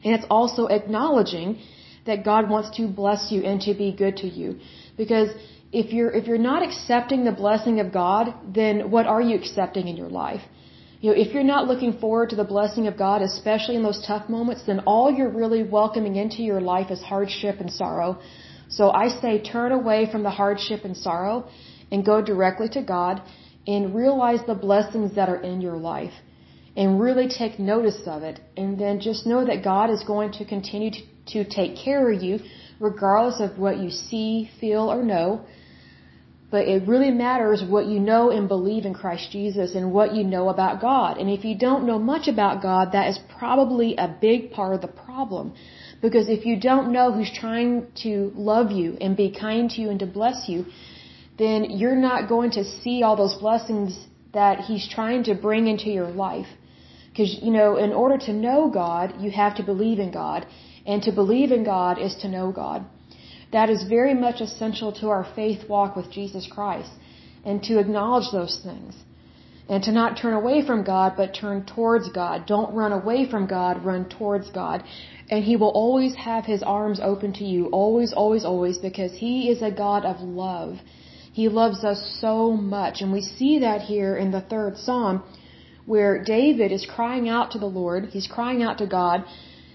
and 0.04 0.14
it's 0.14 0.26
also 0.30 0.66
acknowledging 0.66 1.58
that 2.06 2.25
God 2.25 2.50
wants 2.50 2.76
to 2.76 2.87
bless 2.87 3.32
you 3.32 3.42
and 3.42 3.61
to 3.62 3.75
be 3.75 3.90
good 3.92 4.16
to 4.18 4.28
you. 4.28 4.58
Because 4.96 5.30
if 5.73 5.92
you're 5.92 6.11
if 6.11 6.26
you're 6.26 6.46
not 6.52 6.62
accepting 6.68 7.25
the 7.25 7.32
blessing 7.32 7.80
of 7.80 7.92
God, 7.92 8.34
then 8.58 8.90
what 8.90 9.06
are 9.06 9.23
you 9.28 9.34
accepting 9.37 9.88
in 9.88 9.96
your 9.96 10.11
life? 10.25 10.42
You 11.00 11.11
know, 11.11 11.16
if 11.25 11.34
you're 11.34 11.50
not 11.54 11.66
looking 11.70 11.94
forward 12.02 12.30
to 12.30 12.37
the 12.37 12.50
blessing 12.54 12.87
of 12.87 12.96
God, 12.96 13.20
especially 13.23 13.76
in 13.76 13.82
those 13.82 14.02
tough 14.06 14.28
moments, 14.28 14.62
then 14.66 14.80
all 14.92 15.11
you're 15.11 15.34
really 15.42 15.62
welcoming 15.62 16.16
into 16.16 16.42
your 16.42 16.61
life 16.61 16.90
is 16.90 17.02
hardship 17.02 17.56
and 17.61 17.70
sorrow. 17.70 18.11
So 18.68 18.90
I 18.90 19.08
say 19.20 19.42
turn 19.42 19.73
away 19.73 20.00
from 20.11 20.23
the 20.23 20.30
hardship 20.30 20.84
and 20.84 20.96
sorrow 20.96 21.49
and 21.90 22.06
go 22.12 22.23
directly 22.23 22.68
to 22.70 22.82
God 22.82 23.20
and 23.66 23.94
realize 23.94 24.40
the 24.46 24.54
blessings 24.54 25.14
that 25.16 25.28
are 25.28 25.42
in 25.50 25.61
your 25.61 25.76
life 25.76 26.14
and 26.76 27.00
really 27.00 27.28
take 27.28 27.59
notice 27.59 28.00
of 28.07 28.23
it. 28.23 28.40
And 28.57 28.78
then 28.78 29.00
just 29.00 29.26
know 29.26 29.45
that 29.45 29.62
God 29.62 29.90
is 29.90 30.02
going 30.04 30.33
to 30.33 30.45
continue 30.45 30.90
to, 30.90 31.00
to 31.26 31.45
take 31.49 31.76
care 31.76 32.11
of 32.12 32.23
you 32.23 32.40
regardless 32.81 33.40
of 33.40 33.59
what 33.59 33.78
you 33.78 33.90
see, 33.90 34.50
feel, 34.61 34.90
or 34.90 35.02
know 35.02 35.45
but 36.54 36.69
it 36.69 36.87
really 36.87 37.11
matters 37.11 37.64
what 37.69 37.87
you 37.87 37.99
know 37.99 38.31
and 38.31 38.47
believe 38.47 38.85
in 38.85 38.95
Christ 38.95 39.33
Jesus 39.33 39.75
and 39.75 39.93
what 39.93 40.14
you 40.14 40.23
know 40.23 40.50
about 40.50 40.81
God. 40.81 41.19
And 41.19 41.28
if 41.28 41.45
you 41.45 41.57
don't 41.59 41.85
know 41.85 41.99
much 41.99 42.28
about 42.28 42.62
God, 42.62 42.93
that 42.93 43.09
is 43.09 43.19
probably 43.38 43.97
a 43.97 44.07
big 44.07 44.52
part 44.52 44.73
of 44.73 44.81
the 44.81 44.93
problem. 45.07 45.52
Because 46.00 46.28
if 46.28 46.47
you 46.47 46.61
don't 46.61 46.93
know 46.93 47.11
who's 47.11 47.33
trying 47.33 47.88
to 48.04 48.31
love 48.37 48.71
you 48.71 48.97
and 49.00 49.16
be 49.16 49.33
kind 49.33 49.69
to 49.71 49.81
you 49.81 49.90
and 49.90 49.99
to 49.99 50.07
bless 50.07 50.49
you, 50.49 50.66
then 51.40 51.64
you're 51.81 52.02
not 52.11 52.28
going 52.28 52.52
to 52.52 52.62
see 52.83 53.02
all 53.02 53.16
those 53.16 53.35
blessings 53.35 53.99
that 54.33 54.61
he's 54.61 54.88
trying 54.88 55.25
to 55.25 55.35
bring 55.35 55.66
into 55.66 55.90
your 55.90 56.11
life. 56.26 56.47
Because, 57.14 57.38
you 57.40 57.52
know, 57.52 57.76
in 57.76 57.92
order 57.92 58.18
to 58.26 58.33
know 58.33 58.68
God, 58.68 59.14
you 59.21 59.30
have 59.30 59.54
to 59.56 59.62
believe 59.62 60.00
in 60.00 60.11
God. 60.11 60.47
And 60.85 61.00
to 61.04 61.12
believe 61.12 61.52
in 61.52 61.62
God 61.64 61.99
is 61.99 62.14
to 62.23 62.28
know 62.28 62.50
God. 62.50 62.85
That 63.52 63.71
is 63.71 63.85
very 63.85 64.14
much 64.14 64.40
essential 64.40 64.90
to 64.94 65.09
our 65.11 65.25
faith 65.37 65.68
walk 65.68 65.94
with 65.94 66.11
Jesus 66.11 66.49
Christ 66.50 66.90
and 67.44 67.62
to 67.62 67.78
acknowledge 67.78 68.33
those 68.33 68.59
things 68.64 68.97
and 69.68 69.83
to 69.85 69.92
not 69.92 70.18
turn 70.21 70.35
away 70.35 70.66
from 70.66 70.83
God 70.83 71.14
but 71.16 71.33
turn 71.33 71.64
towards 71.64 72.09
God. 72.11 72.47
Don't 72.47 72.75
run 72.75 72.92
away 72.92 73.30
from 73.30 73.47
God, 73.47 73.85
run 73.85 74.09
towards 74.09 74.50
God. 74.50 74.83
And 75.30 75.44
He 75.44 75.56
will 75.56 75.71
always 75.71 76.14
have 76.16 76.44
His 76.44 76.62
arms 76.62 77.00
open 77.02 77.33
to 77.35 77.44
you, 77.44 77.66
always, 77.66 78.12
always, 78.12 78.44
always, 78.44 78.78
because 78.78 79.12
He 79.12 79.49
is 79.50 79.62
a 79.62 79.71
God 79.71 80.04
of 80.04 80.21
love. 80.21 80.78
He 81.33 81.49
loves 81.49 81.85
us 81.85 82.18
so 82.21 82.52
much. 82.52 83.00
And 83.02 83.12
we 83.12 83.23
see 83.23 83.61
that 83.61 83.83
here 83.83 84.16
in 84.16 84.33
the 84.33 84.40
third 84.40 84.76
Psalm 84.76 85.23
where 85.87 86.23
David 86.23 86.73
is 86.73 86.87
crying 86.87 87.29
out 87.29 87.50
to 87.53 87.59
the 87.59 87.67
Lord. 87.67 88.07
He's 88.07 88.26
crying 88.26 88.62
out 88.62 88.79
to 88.79 88.87
God 88.87 89.25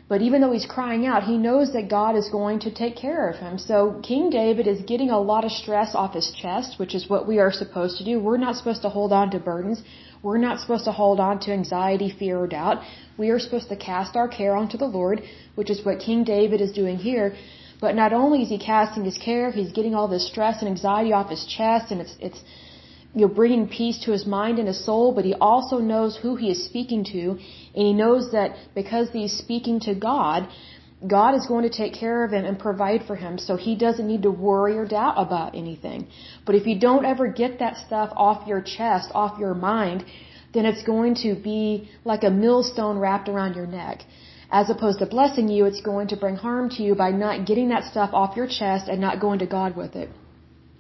but 0.09 0.23
even 0.23 0.41
though 0.41 0.51
he's 0.51 0.65
crying 0.65 1.05
out, 1.05 1.23
he 1.23 1.37
knows 1.37 1.71
that 1.73 1.87
God 1.87 2.15
is 2.15 2.29
going 2.29 2.59
to 2.61 2.71
take 2.71 2.95
care 2.95 3.29
of 3.29 3.35
him. 3.35 3.59
So 3.59 4.01
King 4.01 4.31
David 4.31 4.65
is 4.65 4.81
getting 4.91 5.11
a 5.11 5.19
lot 5.31 5.45
of 5.45 5.51
stress 5.51 5.93
off 5.93 6.15
his 6.15 6.31
chest, 6.41 6.79
which 6.79 6.95
is 6.95 7.07
what 7.07 7.27
we 7.27 7.37
are 7.37 7.51
supposed 7.51 7.99
to 7.99 8.03
do. 8.03 8.19
We're 8.19 8.43
not 8.45 8.55
supposed 8.55 8.81
to 8.81 8.89
hold 8.89 9.11
on 9.13 9.29
to 9.31 9.39
burdens. 9.39 9.83
We're 10.23 10.43
not 10.47 10.59
supposed 10.61 10.85
to 10.85 10.91
hold 10.91 11.19
on 11.19 11.39
to 11.41 11.51
anxiety, 11.51 12.09
fear, 12.09 12.39
or 12.39 12.47
doubt. 12.47 12.81
We 13.19 13.29
are 13.29 13.37
supposed 13.37 13.69
to 13.69 13.75
cast 13.75 14.15
our 14.15 14.27
care 14.27 14.55
onto 14.55 14.79
the 14.79 14.91
Lord, 14.99 15.21
which 15.53 15.69
is 15.69 15.85
what 15.85 15.99
King 15.99 16.23
David 16.23 16.59
is 16.59 16.71
doing 16.71 16.97
here. 16.97 17.35
But 17.79 17.93
not 17.93 18.11
only 18.11 18.41
is 18.41 18.49
he 18.49 18.57
casting 18.57 19.05
his 19.05 19.19
care, 19.19 19.51
he's 19.51 19.71
getting 19.71 19.93
all 19.93 20.07
this 20.07 20.25
stress 20.27 20.59
and 20.61 20.69
anxiety 20.69 21.13
off 21.13 21.29
his 21.29 21.45
chest, 21.45 21.91
and 21.91 22.01
it's, 22.01 22.15
it's, 22.19 22.41
you 23.13 23.21
know, 23.21 23.33
bringing 23.33 23.67
peace 23.67 23.99
to 24.05 24.11
his 24.11 24.25
mind 24.25 24.59
and 24.59 24.67
his 24.67 24.83
soul, 24.85 25.13
but 25.13 25.25
he 25.25 25.33
also 25.33 25.79
knows 25.79 26.15
who 26.15 26.35
he 26.35 26.51
is 26.51 26.63
speaking 26.65 27.03
to, 27.05 27.29
and 27.29 27.83
he 27.89 27.93
knows 27.93 28.31
that 28.31 28.55
because 28.75 29.09
he's 29.11 29.35
speaking 29.37 29.79
to 29.81 29.95
God, 29.95 30.47
God 31.07 31.33
is 31.33 31.45
going 31.47 31.63
to 31.63 31.75
take 31.75 31.93
care 31.93 32.23
of 32.25 32.31
him 32.31 32.45
and 32.45 32.59
provide 32.59 33.03
for 33.07 33.15
him, 33.15 33.37
so 33.37 33.55
he 33.55 33.75
doesn't 33.75 34.05
need 34.05 34.23
to 34.23 34.31
worry 34.31 34.77
or 34.77 34.85
doubt 34.85 35.15
about 35.17 35.55
anything. 35.55 36.07
But 36.45 36.55
if 36.55 36.67
you 36.67 36.77
don't 36.77 37.05
ever 37.05 37.27
get 37.27 37.59
that 37.59 37.77
stuff 37.77 38.11
off 38.15 38.47
your 38.47 38.61
chest, 38.61 39.09
off 39.13 39.39
your 39.39 39.53
mind, 39.53 40.03
then 40.53 40.65
it's 40.65 40.83
going 40.83 41.15
to 41.15 41.35
be 41.35 41.89
like 42.03 42.23
a 42.23 42.29
millstone 42.29 42.97
wrapped 42.99 43.29
around 43.29 43.55
your 43.55 43.67
neck. 43.67 44.03
As 44.51 44.69
opposed 44.69 44.99
to 44.99 45.05
blessing 45.05 45.47
you, 45.47 45.65
it's 45.65 45.81
going 45.81 46.07
to 46.09 46.17
bring 46.17 46.35
harm 46.35 46.69
to 46.71 46.83
you 46.83 46.95
by 46.95 47.11
not 47.11 47.45
getting 47.45 47.69
that 47.69 47.85
stuff 47.85 48.09
off 48.13 48.35
your 48.35 48.47
chest 48.47 48.87
and 48.87 48.99
not 48.99 49.21
going 49.21 49.39
to 49.39 49.45
God 49.45 49.77
with 49.77 49.95
it. 49.95 50.09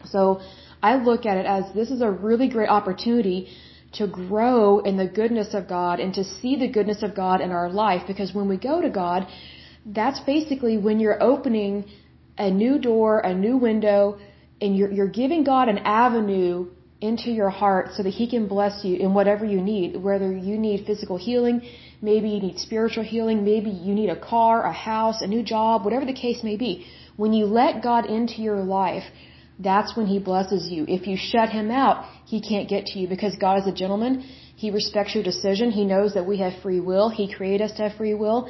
So, 0.05 0.41
I 0.81 0.95
look 0.95 1.25
at 1.25 1.37
it 1.37 1.45
as 1.45 1.73
this 1.73 1.91
is 1.91 2.01
a 2.01 2.09
really 2.09 2.47
great 2.47 2.69
opportunity 2.69 3.49
to 3.93 4.07
grow 4.07 4.79
in 4.79 4.97
the 4.97 5.07
goodness 5.07 5.53
of 5.53 5.67
God 5.67 5.99
and 5.99 6.13
to 6.13 6.23
see 6.23 6.55
the 6.55 6.67
goodness 6.67 7.01
of 7.03 7.15
God 7.15 7.41
in 7.41 7.51
our 7.51 7.69
life 7.69 8.03
because 8.07 8.33
when 8.33 8.47
we 8.47 8.57
go 8.57 8.81
to 8.81 8.89
God, 8.89 9.27
that's 9.85 10.19
basically 10.19 10.77
when 10.77 10.99
you're 10.99 11.21
opening 11.21 11.85
a 12.37 12.49
new 12.49 12.79
door, 12.79 13.19
a 13.19 13.33
new 13.33 13.57
window, 13.57 14.19
and 14.61 14.77
you're, 14.77 14.91
you're 14.91 15.07
giving 15.07 15.43
God 15.43 15.69
an 15.69 15.79
avenue 15.79 16.67
into 17.01 17.31
your 17.31 17.49
heart 17.49 17.91
so 17.95 18.03
that 18.03 18.09
He 18.09 18.29
can 18.29 18.47
bless 18.47 18.83
you 18.83 18.97
in 18.97 19.13
whatever 19.13 19.45
you 19.45 19.61
need, 19.61 19.95
whether 19.95 20.31
you 20.31 20.57
need 20.57 20.85
physical 20.85 21.17
healing, 21.17 21.61
maybe 22.01 22.29
you 22.29 22.41
need 22.41 22.59
spiritual 22.59 23.03
healing, 23.03 23.43
maybe 23.43 23.69
you 23.69 23.93
need 23.93 24.09
a 24.09 24.19
car, 24.19 24.63
a 24.65 24.73
house, 24.73 25.21
a 25.21 25.27
new 25.27 25.43
job, 25.43 25.85
whatever 25.85 26.05
the 26.05 26.13
case 26.13 26.43
may 26.43 26.57
be. 26.57 26.85
When 27.15 27.33
you 27.33 27.45
let 27.45 27.81
God 27.81 28.05
into 28.05 28.41
your 28.41 28.61
life, 28.63 29.03
that's 29.59 29.95
when 29.95 30.07
he 30.07 30.19
blesses 30.19 30.69
you. 30.69 30.85
If 30.87 31.05
you 31.05 31.17
shut 31.17 31.49
him 31.49 31.69
out, 31.69 32.05
he 32.25 32.39
can't 32.41 32.69
get 32.69 32.85
to 32.87 32.99
you 32.99 33.07
because 33.07 33.35
God 33.35 33.59
is 33.61 33.67
a 33.67 33.73
gentleman. 33.73 34.21
He 34.55 34.71
respects 34.71 35.13
your 35.15 35.23
decision. 35.23 35.71
He 35.71 35.85
knows 35.85 36.13
that 36.13 36.25
we 36.25 36.37
have 36.37 36.53
free 36.63 36.79
will. 36.79 37.09
He 37.09 37.33
created 37.33 37.65
us 37.65 37.73
to 37.77 37.83
have 37.83 37.97
free 37.97 38.13
will. 38.13 38.49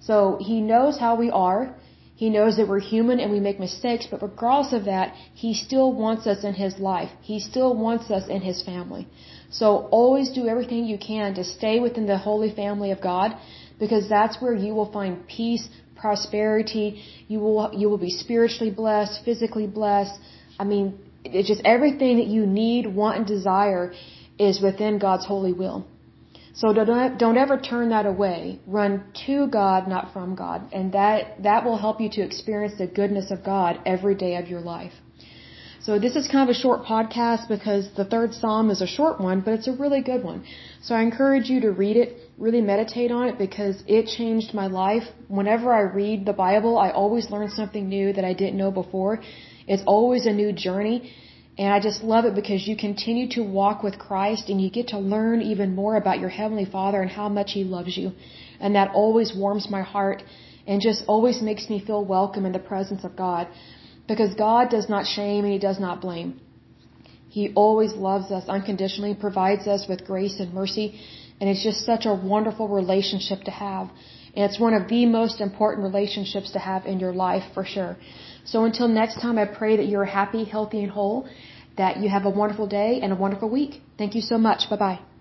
So 0.00 0.38
he 0.40 0.60
knows 0.60 0.98
how 0.98 1.16
we 1.16 1.30
are. 1.30 1.74
He 2.14 2.30
knows 2.30 2.56
that 2.56 2.68
we're 2.68 2.80
human 2.94 3.18
and 3.18 3.32
we 3.32 3.40
make 3.40 3.58
mistakes, 3.58 4.06
but 4.08 4.22
regardless 4.22 4.72
of 4.72 4.84
that, 4.84 5.14
he 5.34 5.54
still 5.54 5.92
wants 5.92 6.26
us 6.26 6.44
in 6.44 6.54
his 6.54 6.78
life. 6.78 7.10
He 7.20 7.40
still 7.40 7.74
wants 7.74 8.10
us 8.10 8.28
in 8.28 8.42
his 8.42 8.62
family. 8.62 9.08
So 9.50 9.88
always 9.90 10.30
do 10.30 10.46
everything 10.46 10.84
you 10.84 10.98
can 10.98 11.34
to 11.34 11.44
stay 11.44 11.80
within 11.80 12.06
the 12.06 12.18
holy 12.18 12.52
family 12.54 12.90
of 12.92 13.00
God 13.00 13.36
because 13.84 14.08
that's 14.16 14.36
where 14.42 14.56
you 14.64 14.72
will 14.78 14.90
find 14.98 15.14
peace, 15.36 15.64
prosperity. 16.02 16.86
You 17.32 17.38
will 17.44 17.70
you 17.80 17.86
will 17.90 18.02
be 18.08 18.14
spiritually 18.24 18.72
blessed, 18.82 19.14
physically 19.28 19.66
blessed. 19.80 20.16
I 20.62 20.64
mean, 20.72 20.86
it's 21.24 21.48
just 21.52 21.62
everything 21.76 22.14
that 22.20 22.30
you 22.36 22.42
need, 22.46 22.82
want, 23.00 23.16
and 23.18 23.26
desire 23.36 23.84
is 24.48 24.60
within 24.66 25.00
God's 25.06 25.26
holy 25.32 25.54
will. 25.62 25.78
So 26.60 26.72
don't 26.78 27.18
don't 27.24 27.38
ever 27.44 27.56
turn 27.72 27.88
that 27.96 28.06
away. 28.14 28.60
Run 28.78 28.92
to 29.26 29.36
God, 29.60 29.88
not 29.94 30.12
from 30.14 30.36
God, 30.44 30.58
and 30.72 30.92
that 30.98 31.42
that 31.48 31.64
will 31.64 31.78
help 31.86 32.00
you 32.04 32.10
to 32.18 32.22
experience 32.28 32.74
the 32.82 32.90
goodness 33.00 33.32
of 33.36 33.38
God 33.54 33.80
every 33.94 34.16
day 34.24 34.34
of 34.42 34.46
your 34.54 34.64
life. 34.74 34.96
So 35.86 35.98
this 35.98 36.14
is 36.20 36.28
kind 36.32 36.48
of 36.48 36.54
a 36.56 36.58
short 36.64 36.84
podcast 36.84 37.48
because 37.48 37.84
the 38.00 38.04
third 38.04 38.34
psalm 38.40 38.70
is 38.74 38.80
a 38.80 38.90
short 38.98 39.20
one, 39.20 39.40
but 39.40 39.54
it's 39.54 39.70
a 39.74 39.76
really 39.84 40.02
good 40.10 40.22
one. 40.32 40.44
So 40.80 40.94
I 40.94 41.00
encourage 41.02 41.48
you 41.52 41.58
to 41.62 41.72
read 41.72 41.96
it 41.96 42.10
really 42.38 42.60
meditate 42.60 43.10
on 43.10 43.28
it 43.28 43.38
because 43.38 43.82
it 43.86 44.06
changed 44.06 44.54
my 44.54 44.66
life. 44.66 45.04
Whenever 45.28 45.72
I 45.72 45.80
read 45.80 46.24
the 46.26 46.32
Bible, 46.32 46.78
I 46.78 46.90
always 46.90 47.30
learn 47.30 47.50
something 47.50 47.88
new 47.88 48.12
that 48.12 48.24
I 48.24 48.32
didn't 48.32 48.56
know 48.56 48.70
before. 48.70 49.20
It's 49.66 49.82
always 49.86 50.26
a 50.26 50.32
new 50.32 50.52
journey. 50.52 51.12
And 51.58 51.68
I 51.72 51.80
just 51.80 52.02
love 52.02 52.24
it 52.24 52.34
because 52.34 52.66
you 52.66 52.76
continue 52.76 53.28
to 53.30 53.42
walk 53.42 53.82
with 53.82 53.98
Christ 53.98 54.48
and 54.48 54.60
you 54.60 54.70
get 54.70 54.88
to 54.88 54.98
learn 54.98 55.42
even 55.42 55.74
more 55.74 55.96
about 55.96 56.18
your 56.18 56.30
Heavenly 56.30 56.64
Father 56.64 57.02
and 57.02 57.10
how 57.10 57.28
much 57.28 57.52
He 57.52 57.62
loves 57.62 57.96
you. 57.96 58.12
And 58.58 58.74
that 58.74 58.92
always 58.94 59.34
warms 59.36 59.68
my 59.68 59.82
heart 59.82 60.22
and 60.66 60.80
just 60.80 61.04
always 61.06 61.42
makes 61.42 61.68
me 61.68 61.84
feel 61.84 62.04
welcome 62.04 62.46
in 62.46 62.52
the 62.52 62.58
presence 62.58 63.04
of 63.04 63.16
God. 63.16 63.48
Because 64.08 64.34
God 64.34 64.70
does 64.70 64.88
not 64.88 65.06
shame 65.06 65.44
and 65.44 65.52
He 65.52 65.58
does 65.58 65.78
not 65.78 66.00
blame. 66.00 66.40
He 67.28 67.52
always 67.54 67.92
loves 67.94 68.30
us 68.30 68.44
unconditionally, 68.48 69.14
provides 69.14 69.66
us 69.66 69.86
with 69.88 70.06
grace 70.06 70.38
and 70.38 70.52
mercy, 70.52 71.00
and 71.42 71.50
it's 71.50 71.64
just 71.64 71.84
such 71.84 72.06
a 72.06 72.14
wonderful 72.14 72.68
relationship 72.68 73.42
to 73.42 73.50
have. 73.50 73.88
And 74.34 74.44
it's 74.48 74.60
one 74.60 74.74
of 74.74 74.86
the 74.88 75.06
most 75.06 75.40
important 75.40 75.82
relationships 75.82 76.52
to 76.52 76.60
have 76.60 76.86
in 76.86 77.00
your 77.00 77.12
life 77.12 77.42
for 77.52 77.64
sure. 77.64 77.96
So 78.44 78.64
until 78.64 78.86
next 78.86 79.20
time, 79.20 79.38
I 79.38 79.46
pray 79.46 79.76
that 79.78 79.88
you're 79.88 80.04
happy, 80.04 80.44
healthy, 80.44 80.84
and 80.84 80.92
whole, 80.92 81.28
that 81.76 81.96
you 81.96 82.08
have 82.08 82.26
a 82.26 82.30
wonderful 82.30 82.68
day 82.68 83.00
and 83.02 83.12
a 83.12 83.16
wonderful 83.16 83.50
week. 83.50 83.82
Thank 83.98 84.14
you 84.14 84.20
so 84.20 84.38
much. 84.38 84.70
Bye 84.70 84.76
bye. 84.76 85.11